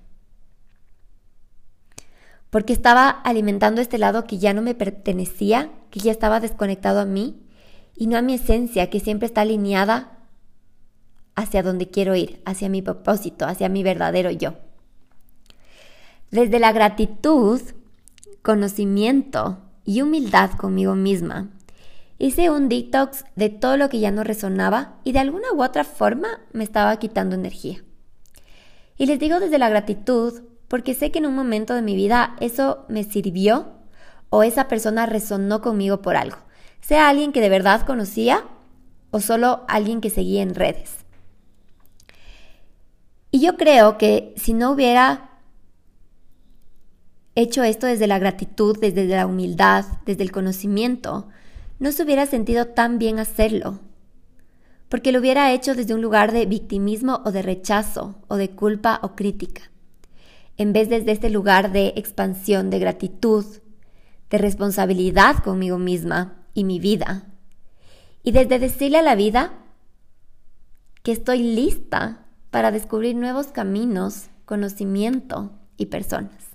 Porque 2.53 2.75
estaba 2.75 3.09
alimentando 3.09 3.81
este 3.81 3.97
lado 3.97 4.27
que 4.27 4.37
ya 4.37 4.53
no 4.53 4.61
me 4.61 4.75
pertenecía, 4.75 5.71
que 5.89 6.01
ya 6.01 6.13
estaba 6.13 6.39
desconectado 6.39 7.01
a 7.01 7.07
mí, 7.07 7.41
y 7.97 8.09
no 8.09 8.19
a 8.19 8.21
mi 8.21 8.35
esencia, 8.35 8.91
que 8.91 9.01
siempre 9.01 9.25
está 9.25 9.41
alineada 9.41 10.19
hacia 11.35 11.63
donde 11.63 11.89
quiero 11.89 12.15
ir, 12.15 12.43
hacia 12.45 12.69
mi 12.69 12.83
propósito, 12.83 13.47
hacia 13.47 13.71
mi 13.71 13.83
verdadero 13.83 14.31
yo. 14.31 14.57
Desde 16.31 16.59
la 16.59 16.73
gratitud, 16.73 17.63
conocimiento 18.43 19.63
y 19.87 20.03
humildad 20.03 20.51
conmigo 20.51 20.95
misma, 20.95 21.49
hice 22.19 22.51
un 22.51 22.69
detox 22.69 23.25
de 23.35 23.49
todo 23.49 23.79
lo 23.79 23.89
que 23.89 23.99
ya 23.99 24.11
no 24.11 24.25
resonaba 24.25 24.99
y 25.05 25.13
de 25.13 25.21
alguna 25.21 25.51
u 25.55 25.63
otra 25.63 25.85
forma 25.85 26.29
me 26.53 26.65
estaba 26.65 26.99
quitando 26.99 27.35
energía. 27.35 27.83
Y 28.99 29.07
les 29.07 29.19
digo 29.19 29.41
desde 29.41 29.59
la 29.59 29.71
gratitud 29.71 30.52
porque 30.73 30.95
sé 30.95 31.11
que 31.11 31.19
en 31.19 31.27
un 31.27 31.35
momento 31.35 31.75
de 31.75 31.83
mi 31.83 31.95
vida 31.95 32.35
eso 32.41 32.87
me 32.89 33.05
sirvió 33.05 33.75
o 34.31 34.43
esa 34.43 34.69
persona 34.69 35.05
resonó 35.05 35.61
conmigo 35.61 36.01
por 36.01 36.17
algo, 36.17 36.39
sea 36.81 37.11
alguien 37.11 37.31
que 37.33 37.43
de 37.43 37.51
verdad 37.51 37.85
conocía 37.85 38.47
o 39.11 39.21
solo 39.21 39.67
alguien 39.69 40.01
que 40.01 40.09
seguía 40.09 40.41
en 40.41 40.55
redes. 40.55 41.05
Y 43.31 43.41
yo 43.41 43.59
creo 43.59 43.99
que 43.99 44.33
si 44.39 44.55
no 44.55 44.71
hubiera 44.71 45.33
hecho 47.35 47.63
esto 47.65 47.87
desde 47.87 48.07
la 48.07 48.19
gratitud, 48.19 48.75
desde 48.81 49.05
la 49.05 49.27
humildad, 49.27 49.85
desde 50.07 50.23
el 50.23 50.33
conocimiento, 50.33 51.29
no 51.81 51.93
se 51.93 52.03
hubiera 52.03 52.25
sentido 52.25 52.69
tan 52.69 52.99
bien 52.99 53.19
hacerlo, 53.19 53.81
porque 54.89 55.13
lo 55.13 55.19
hubiera 55.19 55.53
hecho 55.53 55.75
desde 55.75 55.93
un 55.93 56.01
lugar 56.01 56.33
de 56.33 56.47
victimismo 56.47 57.21
o 57.27 57.31
de 57.31 57.43
rechazo, 57.43 58.15
o 58.29 58.37
de 58.37 58.53
culpa 58.53 59.01
o 59.03 59.15
crítica, 59.15 59.72
en 60.57 60.73
vez 60.73 60.89
desde 60.89 61.13
este 61.13 61.31
lugar 61.31 61.73
de 61.73 61.95
expansión, 61.97 62.71
de 62.71 62.79
gratitud, 62.79 63.45
de 64.31 64.39
responsabilidad 64.39 65.39
conmigo 65.39 65.79
misma 65.79 66.45
y 66.55 66.65
mi 66.65 66.79
vida, 66.79 67.27
y 68.23 68.33
desde 68.33 68.59
decirle 68.59 68.99
a 68.99 69.03
la 69.03 69.15
vida 69.15 69.53
que 71.03 71.13
estoy 71.13 71.43
lista 71.43 72.27
para 72.51 72.71
descubrir 72.71 73.17
nuevos 73.17 73.49
caminos, 73.49 74.29
conocimiento 74.45 75.53
y 75.77 75.87
personas. 75.87 76.53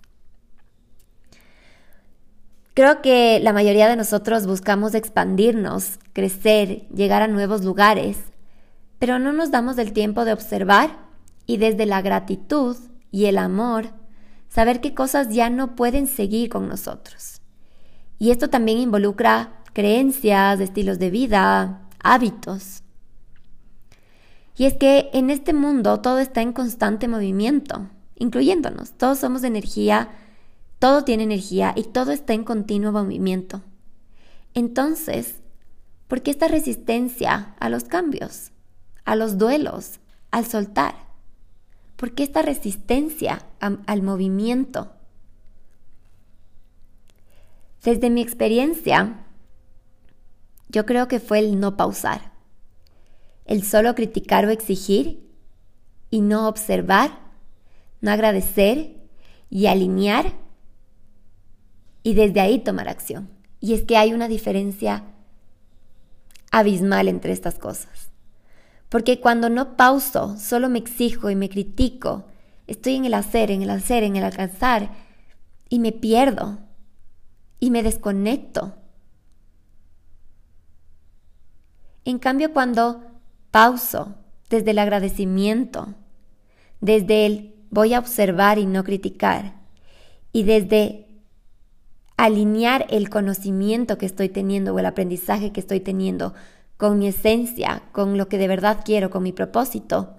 Creo 2.74 3.02
que 3.02 3.40
la 3.40 3.54
mayoría 3.54 3.90
de 3.90 3.96
nosotros 3.96 4.46
buscamos 4.46 4.94
expandirnos, 4.94 5.98
crecer, 6.14 6.88
llegar 6.90 7.24
a 7.24 7.28
nuevos 7.28 7.64
lugares, 7.64 8.18
pero 9.00 9.18
no 9.18 9.34
nos 9.34 9.50
damos 9.50 9.80
el 9.80 9.94
tiempo 9.94 10.26
de 10.26 10.34
observar 10.34 10.92
y 11.48 11.58
desde 11.58 11.88
la 11.88 12.04
gratitud 12.04 12.78
y 13.12 13.26
el 13.26 13.38
amor, 13.38 13.94
saber 14.50 14.82
qué 14.82 14.94
cosas 14.94 15.30
ya 15.30 15.50
no 15.50 15.76
pueden 15.76 16.08
seguir 16.08 16.50
con 16.50 16.68
nosotros. 16.68 17.42
Y 18.20 18.32
esto 18.32 18.50
también 18.50 18.80
involucra 18.80 19.64
creencias, 19.74 20.60
estilos 20.60 21.00
de 21.00 21.12
vida, 21.12 21.88
hábitos. 22.04 22.84
Y 24.56 24.66
es 24.66 24.74
que 24.74 25.10
en 25.14 25.30
este 25.30 25.54
mundo 25.54 26.02
todo 26.02 26.18
está 26.18 26.42
en 26.42 26.52
constante 26.52 27.08
movimiento, 27.08 27.90
incluyéndonos. 28.16 28.94
Todos 28.94 29.20
somos 29.20 29.44
energía, 29.44 30.10
todo 30.80 31.04
tiene 31.04 31.24
energía 31.24 31.74
y 31.76 31.84
todo 31.84 32.12
está 32.12 32.34
en 32.34 32.44
continuo 32.44 32.92
movimiento. 32.92 33.62
Entonces, 34.56 35.36
¿por 36.08 36.24
qué 36.24 36.32
esta 36.32 36.48
resistencia 36.48 37.56
a 37.60 37.70
los 37.70 37.84
cambios, 37.84 38.52
a 39.06 39.16
los 39.16 39.38
duelos, 39.38 40.00
al 40.32 40.46
soltar? 40.46 41.07
¿Por 41.98 42.14
qué 42.14 42.24
esta 42.24 42.44
resistencia 42.44 43.44
al 43.60 44.04
movimiento? 44.04 44.94
Desde 47.84 48.12
mi 48.12 48.22
experiencia, 48.22 49.26
yo 50.70 50.86
creo 50.86 51.08
que 51.08 51.20
fue 51.20 51.40
el 51.40 51.60
no 51.60 51.76
pausar, 51.76 52.34
el 53.46 53.64
solo 53.64 53.96
criticar 53.96 54.46
o 54.46 54.52
exigir 54.52 55.28
y 56.12 56.22
no 56.22 56.48
observar, 56.48 57.20
no 58.00 58.12
agradecer 58.12 58.96
y 59.50 59.66
alinear 59.66 60.34
y 62.04 62.14
desde 62.14 62.42
ahí 62.42 62.60
tomar 62.60 62.90
acción. 62.90 63.28
Y 63.60 63.74
es 63.74 63.84
que 63.84 63.98
hay 63.98 64.14
una 64.14 64.28
diferencia 64.28 65.04
abismal 66.52 67.08
entre 67.08 67.34
estas 67.34 67.58
cosas. 67.58 68.12
Porque 68.90 69.20
cuando 69.20 69.50
no 69.50 69.76
pauso, 69.76 70.38
solo 70.38 70.70
me 70.70 70.80
exijo 70.80 71.30
y 71.30 71.36
me 71.36 71.50
critico, 71.50 72.26
estoy 72.68 72.96
en 72.96 73.06
el 73.06 73.14
hacer, 73.14 73.52
en 73.52 73.62
el 73.62 73.70
hacer, 73.70 74.04
en 74.04 74.16
el 74.16 74.24
alcanzar, 74.24 74.92
y 75.70 75.80
me 75.80 75.92
pierdo, 75.92 76.60
y 77.60 77.72
me 77.72 77.84
desconecto. 77.84 78.76
En 82.06 82.20
cambio, 82.20 82.54
cuando 82.54 83.02
pauso 83.52 84.16
desde 84.50 84.72
el 84.72 84.80
agradecimiento, 84.80 85.96
desde 86.80 87.26
el 87.26 87.56
voy 87.70 87.94
a 87.94 88.00
observar 88.00 88.60
y 88.60 88.66
no 88.66 88.86
criticar, 88.86 89.56
y 90.32 90.44
desde 90.44 91.08
alinear 92.16 92.86
el 92.90 93.10
conocimiento 93.10 93.98
que 93.98 94.06
estoy 94.06 94.30
teniendo 94.30 94.74
o 94.74 94.80
el 94.80 94.86
aprendizaje 94.86 95.52
que 95.52 95.60
estoy 95.60 95.82
teniendo 95.82 96.34
con 96.78 97.00
mi 97.00 97.08
esencia, 97.08 97.84
con 97.92 98.18
lo 98.18 98.30
que 98.30 98.38
de 98.38 98.48
verdad 98.48 98.80
quiero, 98.86 99.10
con 99.10 99.24
mi 99.24 99.34
propósito, 99.34 100.16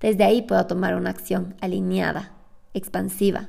desde 0.00 0.24
ahí 0.24 0.42
puedo 0.42 0.66
tomar 0.66 0.96
una 0.96 1.10
acción 1.10 1.54
alineada, 1.60 2.32
expansiva. 2.74 3.48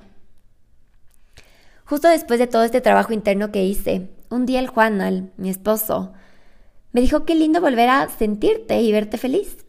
Justo 1.85 2.07
después 2.07 2.39
de 2.39 2.47
todo 2.47 2.63
este 2.63 2.79
trabajo 2.79 3.11
interno 3.11 3.51
que 3.51 3.65
hice, 3.65 4.09
un 4.29 4.45
día 4.45 4.59
el 4.59 4.67
Juanal, 4.67 5.31
mi 5.37 5.49
esposo, 5.49 6.13
me 6.91 7.01
dijo 7.01 7.25
qué 7.25 7.35
lindo 7.35 7.59
volver 7.59 7.89
a 7.89 8.07
sentirte 8.07 8.81
y 8.81 8.91
verte 8.91 9.17
feliz. 9.17 9.65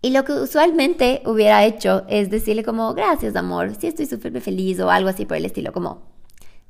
Y 0.00 0.10
lo 0.10 0.24
que 0.24 0.32
usualmente 0.32 1.22
hubiera 1.24 1.64
hecho 1.64 2.04
es 2.08 2.30
decirle 2.30 2.64
como, 2.64 2.92
gracias 2.94 3.36
amor, 3.36 3.74
sí 3.78 3.86
estoy 3.86 4.06
súper 4.06 4.38
feliz 4.40 4.80
o 4.80 4.90
algo 4.90 5.08
así 5.08 5.26
por 5.26 5.36
el 5.36 5.44
estilo, 5.44 5.72
como, 5.72 6.02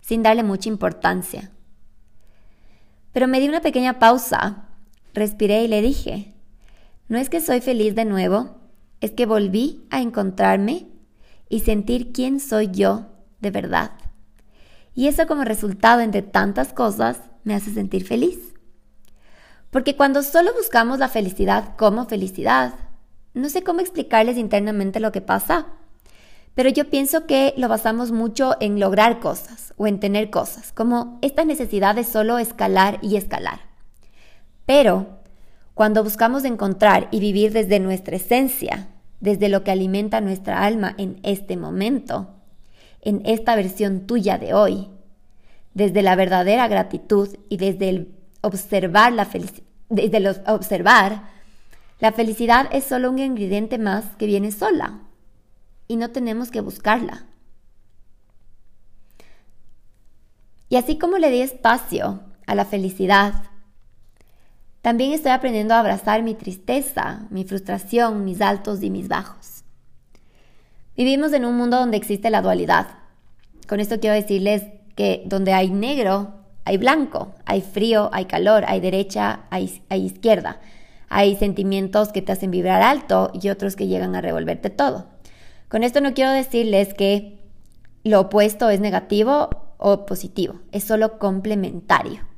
sin 0.00 0.22
darle 0.22 0.42
mucha 0.42 0.68
importancia. 0.68 1.50
Pero 3.12 3.28
me 3.28 3.40
di 3.40 3.48
una 3.48 3.60
pequeña 3.60 3.98
pausa, 3.98 4.63
respiré 5.14 5.64
y 5.64 5.68
le 5.68 5.80
dije, 5.80 6.34
no 7.08 7.18
es 7.18 7.30
que 7.30 7.40
soy 7.40 7.60
feliz 7.60 7.94
de 7.94 8.04
nuevo, 8.04 8.56
es 9.00 9.12
que 9.12 9.26
volví 9.26 9.86
a 9.90 10.00
encontrarme 10.00 10.88
y 11.48 11.60
sentir 11.60 12.12
quién 12.12 12.40
soy 12.40 12.70
yo 12.70 13.06
de 13.40 13.50
verdad. 13.50 13.92
Y 14.94 15.08
eso 15.08 15.26
como 15.26 15.44
resultado 15.44 16.00
entre 16.00 16.22
tantas 16.22 16.72
cosas 16.72 17.20
me 17.44 17.54
hace 17.54 17.72
sentir 17.72 18.06
feliz. 18.06 18.38
Porque 19.70 19.96
cuando 19.96 20.22
solo 20.22 20.52
buscamos 20.54 20.98
la 20.98 21.08
felicidad 21.08 21.76
como 21.76 22.06
felicidad, 22.06 22.74
no 23.34 23.48
sé 23.48 23.62
cómo 23.62 23.80
explicarles 23.80 24.36
internamente 24.36 25.00
lo 25.00 25.12
que 25.12 25.20
pasa, 25.20 25.66
pero 26.54 26.70
yo 26.70 26.88
pienso 26.88 27.26
que 27.26 27.52
lo 27.56 27.68
basamos 27.68 28.12
mucho 28.12 28.56
en 28.60 28.78
lograr 28.78 29.18
cosas 29.18 29.74
o 29.76 29.88
en 29.88 29.98
tener 29.98 30.30
cosas, 30.30 30.72
como 30.72 31.18
esta 31.20 31.44
necesidad 31.44 31.96
de 31.96 32.04
solo 32.04 32.38
escalar 32.38 33.00
y 33.02 33.16
escalar. 33.16 33.73
Pero 34.66 35.20
cuando 35.74 36.04
buscamos 36.04 36.44
encontrar 36.44 37.08
y 37.10 37.20
vivir 37.20 37.52
desde 37.52 37.80
nuestra 37.80 38.16
esencia, 38.16 38.88
desde 39.20 39.48
lo 39.48 39.64
que 39.64 39.70
alimenta 39.70 40.20
nuestra 40.20 40.64
alma 40.64 40.94
en 40.98 41.18
este 41.22 41.56
momento, 41.56 42.28
en 43.00 43.22
esta 43.24 43.56
versión 43.56 44.06
tuya 44.06 44.38
de 44.38 44.54
hoy, 44.54 44.88
desde 45.74 46.02
la 46.02 46.16
verdadera 46.16 46.68
gratitud 46.68 47.36
y 47.48 47.56
desde 47.56 47.88
el 47.88 48.14
observar 48.40 49.12
la 49.12 49.28
el 49.90 50.26
observar, 50.46 51.22
la 52.00 52.12
felicidad 52.12 52.68
es 52.72 52.84
solo 52.84 53.10
un 53.10 53.18
ingrediente 53.18 53.78
más 53.78 54.04
que 54.16 54.26
viene 54.26 54.52
sola, 54.52 55.00
y 55.88 55.96
no 55.96 56.10
tenemos 56.10 56.50
que 56.50 56.60
buscarla. 56.60 57.26
Y 60.68 60.76
así 60.76 60.98
como 60.98 61.18
le 61.18 61.30
di 61.30 61.40
espacio 61.40 62.20
a 62.46 62.54
la 62.54 62.64
felicidad, 62.64 63.34
también 64.84 65.12
estoy 65.12 65.32
aprendiendo 65.32 65.72
a 65.72 65.80
abrazar 65.80 66.22
mi 66.22 66.34
tristeza, 66.34 67.26
mi 67.30 67.44
frustración, 67.44 68.22
mis 68.22 68.42
altos 68.42 68.82
y 68.82 68.90
mis 68.90 69.08
bajos. 69.08 69.64
Vivimos 70.94 71.32
en 71.32 71.46
un 71.46 71.56
mundo 71.56 71.78
donde 71.78 71.96
existe 71.96 72.28
la 72.28 72.42
dualidad. 72.42 72.88
Con 73.66 73.80
esto 73.80 73.98
quiero 73.98 74.14
decirles 74.14 74.64
que 74.94 75.22
donde 75.24 75.54
hay 75.54 75.70
negro, 75.70 76.34
hay 76.66 76.76
blanco, 76.76 77.32
hay 77.46 77.62
frío, 77.62 78.10
hay 78.12 78.26
calor, 78.26 78.64
hay 78.68 78.80
derecha, 78.80 79.46
hay, 79.48 79.80
izquierda. 79.88 80.60
Hay 81.08 81.34
sentimientos 81.36 82.10
que 82.10 82.20
te 82.20 82.32
hacen 82.32 82.50
vibrar 82.50 82.82
alto 82.82 83.30
y 83.32 83.48
otros 83.48 83.76
que 83.76 83.86
llegan 83.86 84.14
a 84.14 84.20
revolverte 84.20 84.68
todo. 84.68 85.06
Con 85.70 85.82
esto 85.82 86.02
no 86.02 86.12
quiero 86.12 86.30
decirles 86.30 86.92
que 86.92 87.38
lo 88.02 88.20
opuesto 88.20 88.68
es 88.68 88.80
negativo 88.80 89.48
o 89.78 90.04
positivo, 90.04 90.60
es 90.72 90.84
solo 90.84 91.18
complementario. 91.18 92.33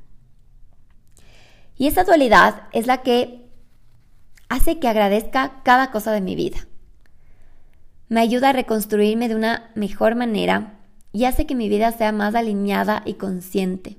Y 1.76 1.86
esa 1.86 2.04
dualidad 2.04 2.62
es 2.72 2.86
la 2.86 3.02
que 3.02 3.48
hace 4.48 4.78
que 4.78 4.88
agradezca 4.88 5.60
cada 5.62 5.90
cosa 5.90 6.12
de 6.12 6.20
mi 6.20 6.34
vida. 6.34 6.66
Me 8.08 8.20
ayuda 8.20 8.50
a 8.50 8.52
reconstruirme 8.52 9.28
de 9.28 9.34
una 9.34 9.70
mejor 9.74 10.14
manera 10.14 10.78
y 11.12 11.24
hace 11.24 11.46
que 11.46 11.54
mi 11.54 11.68
vida 11.68 11.92
sea 11.92 12.12
más 12.12 12.34
alineada 12.34 13.02
y 13.04 13.14
consciente. 13.14 13.98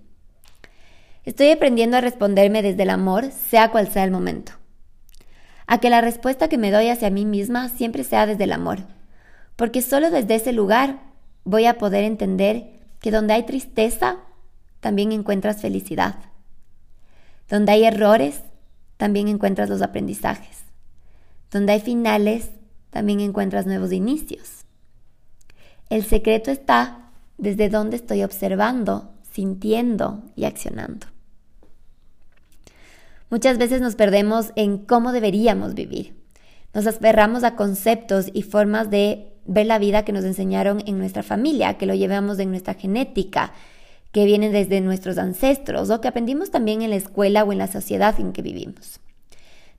Estoy 1.26 1.52
aprendiendo 1.52 1.98
a 1.98 2.02
responderme 2.02 2.62
desde 2.62 2.84
el 2.84 2.90
amor, 2.90 3.32
sea 3.32 3.70
cual 3.70 3.90
sea 3.90 4.04
el 4.06 4.12
momento. 4.12 4.54
A 5.66 5.80
que 5.80 5.90
la 5.90 6.00
respuesta 6.00 6.48
que 6.48 6.58
me 6.58 6.72
doy 6.72 6.88
hacia 6.88 7.10
mí 7.10 7.26
misma 7.26 7.68
siempre 7.68 8.04
sea 8.04 8.26
desde 8.26 8.46
el 8.46 8.54
amor 8.54 8.80
porque 9.58 9.82
solo 9.82 10.10
desde 10.10 10.36
ese 10.36 10.54
lugar 10.54 11.00
voy 11.44 11.66
a 11.66 11.78
poder 11.78 12.06
entender 12.06 12.80
que 13.02 13.12
donde 13.12 13.34
hay 13.34 13.44
tristeza, 13.44 14.18
también 14.80 15.12
encuentras 15.12 15.62
felicidad. 15.62 16.16
Donde 17.49 17.71
hay 17.71 17.86
errores, 17.86 18.41
también 18.97 19.27
encuentras 19.27 19.69
los 19.69 19.81
aprendizajes. 19.81 20.63
Donde 21.51 21.73
hay 21.73 21.81
finales, 21.81 22.49
también 22.89 23.19
encuentras 23.19 23.65
nuevos 23.65 23.91
inicios. 23.91 24.65
El 25.89 26.03
secreto 26.03 26.51
está 26.51 27.12
desde 27.38 27.69
donde 27.69 27.95
estoy 27.95 28.23
observando, 28.23 29.12
sintiendo 29.31 30.23
y 30.36 30.45
accionando. 30.45 31.07
Muchas 33.29 33.57
veces 33.57 33.81
nos 33.81 33.95
perdemos 33.95 34.51
en 34.55 34.77
cómo 34.77 35.12
deberíamos 35.12 35.73
vivir. 35.73 36.15
Nos 36.73 36.88
aferramos 36.88 37.43
a 37.43 37.55
conceptos 37.55 38.29
y 38.33 38.43
formas 38.43 38.89
de 38.89 39.33
ver 39.45 39.65
la 39.65 39.79
vida 39.79 40.03
que 40.03 40.12
nos 40.12 40.25
enseñaron 40.25 40.81
en 40.86 40.97
nuestra 40.97 41.23
familia, 41.23 41.77
que 41.77 41.86
lo 41.86 41.93
llevamos 41.93 42.39
en 42.39 42.49
nuestra 42.49 42.73
genética, 42.73 43.53
que 44.12 44.26
viene 44.26 44.50
desde 44.50 44.82
nuestros 44.82 45.17
ancestros 45.17 45.89
o 45.89 46.02
que 46.02 46.08
aprendimos 46.08 46.52
también 46.52 46.82
en 46.82 46.89
la 46.91 46.96
escuela 46.96 47.43
o 47.43 47.52
en 47.52 47.58
la 47.58 47.67
sociedad 47.67 48.20
en 48.20 48.34
que 48.34 48.41
vivimos. 48.41 49.00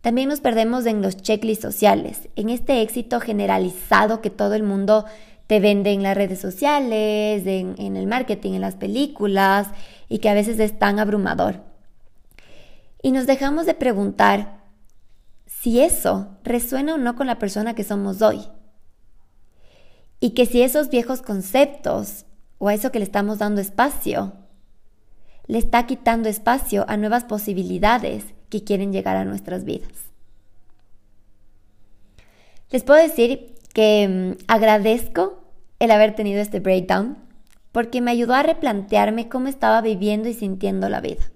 También 0.01 0.29
nos 0.29 0.41
perdemos 0.41 0.87
en 0.87 1.03
los 1.03 1.17
checklists 1.17 1.63
sociales, 1.63 2.29
en 2.37 2.51
este 2.51 2.83
éxito 2.83 3.21
generalizado 3.21 4.21
que 4.21 4.31
todo 4.31 4.55
el 4.55 4.63
mundo 4.63 5.05
te 5.49 5.61
vende 5.61 5.93
en 5.93 6.03
las 6.03 6.17
redes 6.17 6.41
sociales, 6.41 7.47
en, 7.47 7.75
en 7.79 7.97
el 7.97 8.07
marketing, 8.07 8.53
en 8.53 8.61
las 8.61 8.77
películas 8.77 9.69
y 10.09 10.19
que 10.19 10.29
a 10.29 10.35
veces 10.35 10.61
es 10.61 10.79
tan 10.79 10.99
abrumador. 10.99 11.63
Y 13.03 13.13
nos 13.13 13.27
dejamos 13.27 13.67
de 13.67 13.75
preguntar 13.75 14.59
si 15.47 15.81
eso 15.81 16.29
resuena 16.45 16.95
o 16.95 16.99
no 16.99 17.17
con 17.17 17.27
la 17.27 17.39
persona 17.39 17.75
que 17.75 17.83
somos 17.83 18.23
hoy 18.23 18.45
y 20.21 20.31
que 20.31 20.47
si 20.47 20.63
esos 20.63 20.91
viejos 20.91 21.23
conceptos 21.23 22.25
o 22.59 22.69
a 22.69 22.75
eso 22.75 22.93
que 22.93 22.99
le 22.99 23.05
estamos 23.05 23.39
dando 23.39 23.61
espacio, 23.61 24.35
le 25.47 25.59
está 25.59 25.87
quitando 25.87 26.29
espacio 26.29 26.85
a 26.89 26.97
nuevas 26.97 27.25
posibilidades 27.25 28.25
que 28.51 28.65
quieren 28.65 28.93
llegar 28.93 29.17
a 29.17 29.25
nuestras 29.25 29.65
vidas. 29.65 29.93
Les 32.71 32.83
puedo 32.83 33.01
decir 33.01 33.55
que 33.73 34.09
mm, 34.09 34.45
agradezco 34.47 35.43
el 35.79 35.91
haber 35.91 36.15
tenido 36.15 36.41
este 36.41 36.61
breakdown 36.61 37.17
porque 37.73 38.01
me 38.01 38.11
ayudó 38.11 38.35
a 38.35 38.43
replantearme 38.43 39.29
cómo 39.29 39.49
estaba 39.49 39.81
viviendo 39.81 40.29
y 40.29 40.35
sintiendo 40.35 40.89
la 40.89 41.01
vida. 41.01 41.31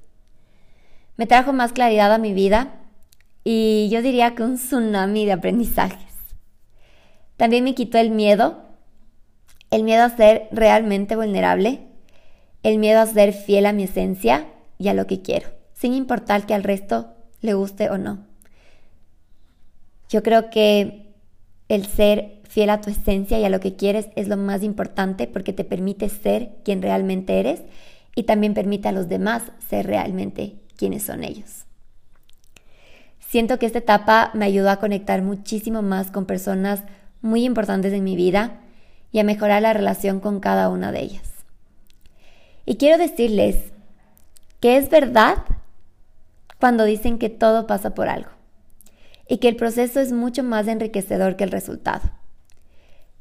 Me 1.16 1.26
trajo 1.26 1.52
más 1.52 1.72
claridad 1.72 2.12
a 2.12 2.18
mi 2.18 2.34
vida 2.34 2.80
y 3.44 3.88
yo 3.90 4.02
diría 4.02 4.34
que 4.34 4.42
un 4.42 4.56
tsunami 4.56 5.24
de 5.24 5.32
aprendizajes. 5.32 6.12
También 7.36 7.64
me 7.64 7.74
quitó 7.74 7.98
el 7.98 8.10
miedo, 8.10 8.62
el 9.72 9.84
miedo 9.84 10.04
a 10.04 10.10
ser 10.10 10.48
realmente 10.52 11.16
vulnerable, 11.16 11.80
el 12.62 12.78
miedo 12.78 13.00
a 13.00 13.06
ser 13.06 13.32
fiel 13.32 13.64
a 13.66 13.72
mi 13.72 13.84
esencia 13.84 14.46
y 14.78 14.88
a 14.88 14.94
lo 14.94 15.06
que 15.06 15.22
quiero, 15.22 15.48
sin 15.72 15.94
importar 15.94 16.46
que 16.46 16.54
al 16.54 16.62
resto 16.62 17.08
le 17.40 17.54
guste 17.54 17.88
o 17.88 17.96
no. 17.96 18.26
Yo 20.10 20.22
creo 20.22 20.50
que 20.50 21.14
el 21.68 21.86
ser 21.86 22.42
fiel 22.44 22.68
a 22.68 22.82
tu 22.82 22.90
esencia 22.90 23.38
y 23.38 23.46
a 23.46 23.48
lo 23.48 23.60
que 23.60 23.74
quieres 23.74 24.08
es 24.14 24.28
lo 24.28 24.36
más 24.36 24.62
importante 24.62 25.26
porque 25.26 25.54
te 25.54 25.64
permite 25.64 26.10
ser 26.10 26.50
quien 26.64 26.82
realmente 26.82 27.40
eres 27.40 27.62
y 28.14 28.24
también 28.24 28.52
permite 28.52 28.88
a 28.88 28.92
los 28.92 29.08
demás 29.08 29.42
ser 29.70 29.86
realmente 29.86 30.56
quienes 30.76 31.02
son 31.02 31.24
ellos. 31.24 31.64
Siento 33.20 33.58
que 33.58 33.64
esta 33.64 33.78
etapa 33.78 34.32
me 34.34 34.44
ayudó 34.44 34.68
a 34.68 34.76
conectar 34.76 35.22
muchísimo 35.22 35.80
más 35.80 36.10
con 36.10 36.26
personas 36.26 36.82
muy 37.22 37.46
importantes 37.46 37.94
en 37.94 38.04
mi 38.04 38.16
vida 38.16 38.61
y 39.12 39.20
a 39.20 39.24
mejorar 39.24 39.62
la 39.62 39.74
relación 39.74 40.18
con 40.18 40.40
cada 40.40 40.68
una 40.68 40.90
de 40.90 41.02
ellas. 41.02 41.28
Y 42.64 42.76
quiero 42.76 42.98
decirles 42.98 43.72
que 44.60 44.76
es 44.76 44.88
verdad 44.88 45.38
cuando 46.58 46.84
dicen 46.84 47.18
que 47.18 47.28
todo 47.28 47.66
pasa 47.66 47.94
por 47.94 48.08
algo 48.08 48.30
y 49.28 49.38
que 49.38 49.48
el 49.48 49.56
proceso 49.56 50.00
es 50.00 50.12
mucho 50.12 50.42
más 50.42 50.68
enriquecedor 50.68 51.36
que 51.36 51.44
el 51.44 51.50
resultado. 51.50 52.10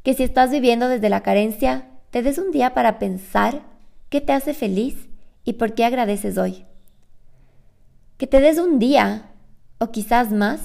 Que 0.04 0.14
si 0.14 0.24
estás 0.24 0.52
viviendo 0.52 0.88
desde 0.88 1.10
la 1.10 1.22
carencia, 1.22 1.90
te 2.10 2.22
des 2.22 2.38
un 2.38 2.52
día 2.52 2.74
para 2.74 3.00
pensar 3.00 3.62
qué 4.10 4.22
te 4.22 4.34
hace 4.34 4.54
feliz 4.54 5.10
y 5.44 5.54
por 5.54 5.74
qué 5.74 5.86
agradeces 5.86 6.38
hoy. 6.38 6.66
Que 8.18 8.28
te 8.28 8.40
des 8.40 8.58
un 8.58 8.78
día, 8.78 9.32
o 9.80 9.92
quizás 9.92 10.32
más, 10.32 10.60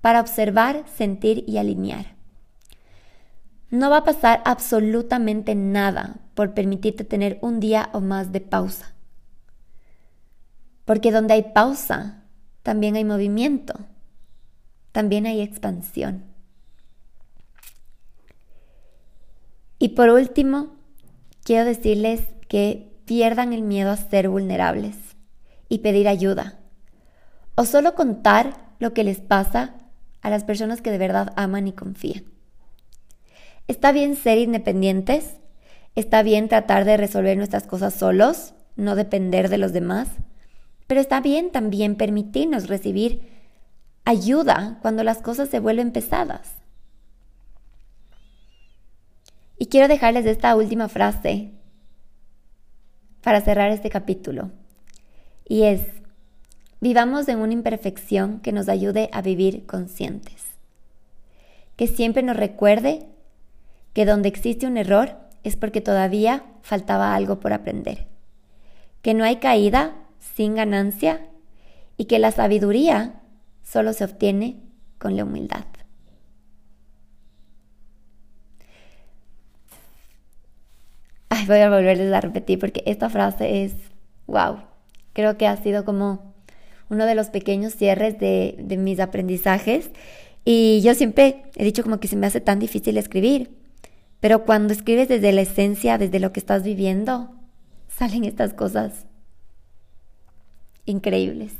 para 0.00 0.20
observar, 0.20 0.84
sentir 0.96 1.44
y 1.46 1.58
alinear. 1.58 2.19
No 3.70 3.90
va 3.90 3.98
a 3.98 4.04
pasar 4.04 4.42
absolutamente 4.44 5.54
nada 5.54 6.16
por 6.34 6.54
permitirte 6.54 7.04
tener 7.04 7.38
un 7.40 7.60
día 7.60 7.90
o 7.92 8.00
más 8.00 8.32
de 8.32 8.40
pausa. 8.40 8.94
Porque 10.84 11.12
donde 11.12 11.34
hay 11.34 11.52
pausa, 11.54 12.24
también 12.62 12.96
hay 12.96 13.04
movimiento 13.04 13.74
también 14.92 15.26
hay 15.26 15.40
expansión. 15.40 16.24
Y 19.78 19.90
por 19.90 20.10
último, 20.10 20.76
quiero 21.42 21.64
decirles 21.64 22.22
que 22.48 22.92
pierdan 23.06 23.52
el 23.52 23.62
miedo 23.62 23.90
a 23.90 23.96
ser 23.96 24.28
vulnerables 24.28 24.96
y 25.68 25.78
pedir 25.78 26.08
ayuda. 26.08 26.58
O 27.54 27.64
solo 27.64 27.94
contar 27.94 28.74
lo 28.78 28.92
que 28.92 29.04
les 29.04 29.20
pasa 29.20 29.74
a 30.22 30.30
las 30.30 30.44
personas 30.44 30.82
que 30.82 30.90
de 30.90 30.98
verdad 30.98 31.32
aman 31.36 31.68
y 31.68 31.72
confían. 31.72 32.24
Está 33.70 33.92
bien 33.92 34.16
ser 34.16 34.38
independientes, 34.38 35.36
está 35.94 36.24
bien 36.24 36.48
tratar 36.48 36.84
de 36.84 36.96
resolver 36.96 37.36
nuestras 37.36 37.68
cosas 37.68 37.94
solos, 37.94 38.52
no 38.74 38.96
depender 38.96 39.48
de 39.48 39.58
los 39.58 39.72
demás, 39.72 40.08
pero 40.88 41.00
está 41.00 41.20
bien 41.20 41.52
también 41.52 41.94
permitirnos 41.94 42.66
recibir 42.66 43.22
ayuda 44.04 44.80
cuando 44.82 45.04
las 45.04 45.18
cosas 45.22 45.50
se 45.50 45.60
vuelven 45.60 45.92
pesadas. 45.92 46.56
Y 49.56 49.66
quiero 49.66 49.86
dejarles 49.86 50.26
esta 50.26 50.56
última 50.56 50.88
frase 50.88 51.52
para 53.22 53.40
cerrar 53.40 53.70
este 53.70 53.88
capítulo. 53.88 54.50
Y 55.44 55.62
es, 55.62 55.82
vivamos 56.80 57.28
en 57.28 57.38
una 57.38 57.52
imperfección 57.52 58.40
que 58.40 58.50
nos 58.50 58.68
ayude 58.68 59.08
a 59.12 59.22
vivir 59.22 59.64
conscientes. 59.66 60.42
Que 61.76 61.86
siempre 61.86 62.24
nos 62.24 62.36
recuerde 62.36 63.06
que 63.92 64.04
donde 64.04 64.28
existe 64.28 64.66
un 64.66 64.76
error 64.76 65.16
es 65.42 65.56
porque 65.56 65.80
todavía 65.80 66.44
faltaba 66.62 67.14
algo 67.14 67.40
por 67.40 67.52
aprender. 67.52 68.06
Que 69.02 69.14
no 69.14 69.24
hay 69.24 69.36
caída 69.36 69.94
sin 70.18 70.54
ganancia 70.54 71.26
y 71.96 72.04
que 72.04 72.18
la 72.18 72.30
sabiduría 72.30 73.20
solo 73.62 73.92
se 73.92 74.04
obtiene 74.04 74.60
con 74.98 75.16
la 75.16 75.24
humildad. 75.24 75.64
Ay, 81.28 81.46
voy 81.46 81.58
a 81.58 81.70
volverles 81.70 82.12
a 82.12 82.20
repetir 82.20 82.58
porque 82.58 82.82
esta 82.86 83.08
frase 83.08 83.64
es, 83.64 83.72
wow, 84.26 84.58
creo 85.12 85.38
que 85.38 85.46
ha 85.46 85.56
sido 85.56 85.84
como 85.84 86.34
uno 86.88 87.06
de 87.06 87.14
los 87.14 87.28
pequeños 87.30 87.74
cierres 87.74 88.18
de, 88.18 88.56
de 88.58 88.76
mis 88.76 88.98
aprendizajes 88.98 89.90
y 90.44 90.80
yo 90.82 90.94
siempre 90.94 91.44
he 91.54 91.64
dicho 91.64 91.82
como 91.82 92.00
que 92.00 92.08
se 92.08 92.16
me 92.16 92.26
hace 92.26 92.40
tan 92.40 92.58
difícil 92.58 92.98
escribir, 92.98 93.59
pero 94.20 94.44
cuando 94.44 94.72
escribes 94.72 95.08
desde 95.08 95.32
la 95.32 95.40
esencia, 95.40 95.98
desde 95.98 96.20
lo 96.20 96.32
que 96.32 96.40
estás 96.40 96.62
viviendo, 96.62 97.30
salen 97.88 98.24
estas 98.24 98.54
cosas 98.54 99.06
increíbles. 100.84 101.52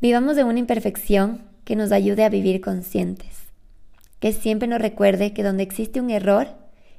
Vivamos 0.00 0.36
de 0.36 0.44
una 0.44 0.58
imperfección 0.58 1.42
que 1.64 1.76
nos 1.76 1.92
ayude 1.92 2.24
a 2.24 2.30
vivir 2.30 2.60
conscientes, 2.60 3.36
que 4.18 4.32
siempre 4.32 4.68
nos 4.68 4.80
recuerde 4.80 5.32
que 5.32 5.42
donde 5.42 5.62
existe 5.62 6.00
un 6.00 6.10
error 6.10 6.48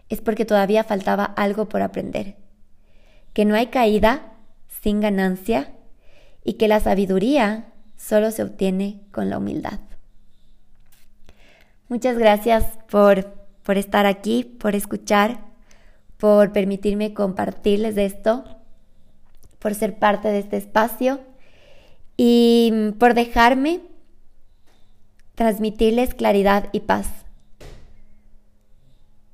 es 0.09 0.21
porque 0.21 0.45
todavía 0.45 0.83
faltaba 0.83 1.23
algo 1.23 1.67
por 1.67 1.81
aprender, 1.81 2.35
que 3.33 3.45
no 3.45 3.55
hay 3.55 3.67
caída 3.67 4.33
sin 4.81 4.99
ganancia 4.99 5.71
y 6.43 6.53
que 6.53 6.67
la 6.67 6.79
sabiduría 6.79 7.73
solo 7.97 8.31
se 8.31 8.43
obtiene 8.43 9.01
con 9.11 9.29
la 9.29 9.37
humildad. 9.37 9.79
Muchas 11.87 12.17
gracias 12.17 12.65
por, 12.89 13.40
por 13.63 13.77
estar 13.77 14.05
aquí, 14.05 14.43
por 14.43 14.75
escuchar, 14.75 15.39
por 16.17 16.51
permitirme 16.51 17.13
compartirles 17.13 17.97
esto, 17.97 18.43
por 19.59 19.75
ser 19.75 19.99
parte 19.99 20.27
de 20.27 20.39
este 20.39 20.57
espacio 20.57 21.19
y 22.17 22.93
por 22.99 23.13
dejarme 23.13 23.81
transmitirles 25.35 26.13
claridad 26.13 26.69
y 26.71 26.81
paz. 26.81 27.07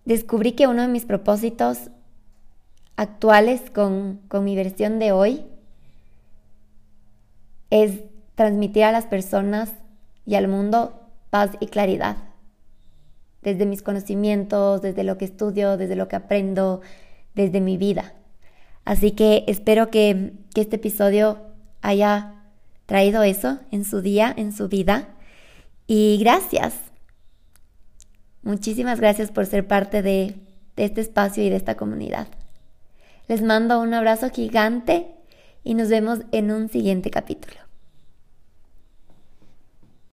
Descubrí 0.05 0.53
que 0.53 0.67
uno 0.67 0.83
de 0.83 0.87
mis 0.87 1.05
propósitos 1.05 1.89
actuales 2.95 3.69
con, 3.71 4.21
con 4.27 4.45
mi 4.45 4.55
versión 4.55 4.99
de 4.99 5.11
hoy 5.11 5.45
es 7.69 7.99
transmitir 8.35 8.83
a 8.83 8.91
las 8.91 9.05
personas 9.05 9.73
y 10.25 10.35
al 10.35 10.47
mundo 10.47 11.01
paz 11.29 11.51
y 11.59 11.67
claridad. 11.67 12.26
Desde 13.47 13.65
mis 13.65 13.81
conocimientos, 13.81 14.81
desde 14.81 15.05
lo 15.05 15.17
que 15.17 15.23
estudio, 15.23 15.77
desde 15.77 15.95
lo 15.95 16.09
que 16.09 16.17
aprendo, 16.17 16.81
desde 17.33 17.61
mi 17.61 17.77
vida. 17.77 18.13
Así 18.83 19.11
que 19.11 19.45
espero 19.47 19.89
que, 19.89 20.33
este 20.53 20.75
episodio 20.75 21.39
haya 21.81 22.43
traído 22.87 23.23
eso 23.23 23.59
en 23.71 23.85
su 23.85 24.01
día, 24.01 24.33
en 24.35 24.51
su 24.51 24.67
vida. 24.67 25.15
Y 25.85 26.17
gracias. 26.19 26.73
Muchísimas 28.41 28.99
gracias 28.99 29.31
por 29.31 29.45
ser 29.45 29.65
parte 29.65 30.01
de, 30.01 30.35
de 30.75 30.83
este 30.83 30.99
espacio 30.99 31.41
y 31.41 31.49
de 31.49 31.55
esta 31.55 31.77
comunidad. 31.77 32.27
Les 33.29 33.41
mando 33.41 33.79
un 33.79 33.93
abrazo 33.93 34.29
gigante 34.29 35.07
y 35.63 35.73
nos 35.73 35.87
vemos 35.87 36.19
en 36.33 36.51
un 36.51 36.67
siguiente 36.67 37.09
capítulo. 37.11 37.66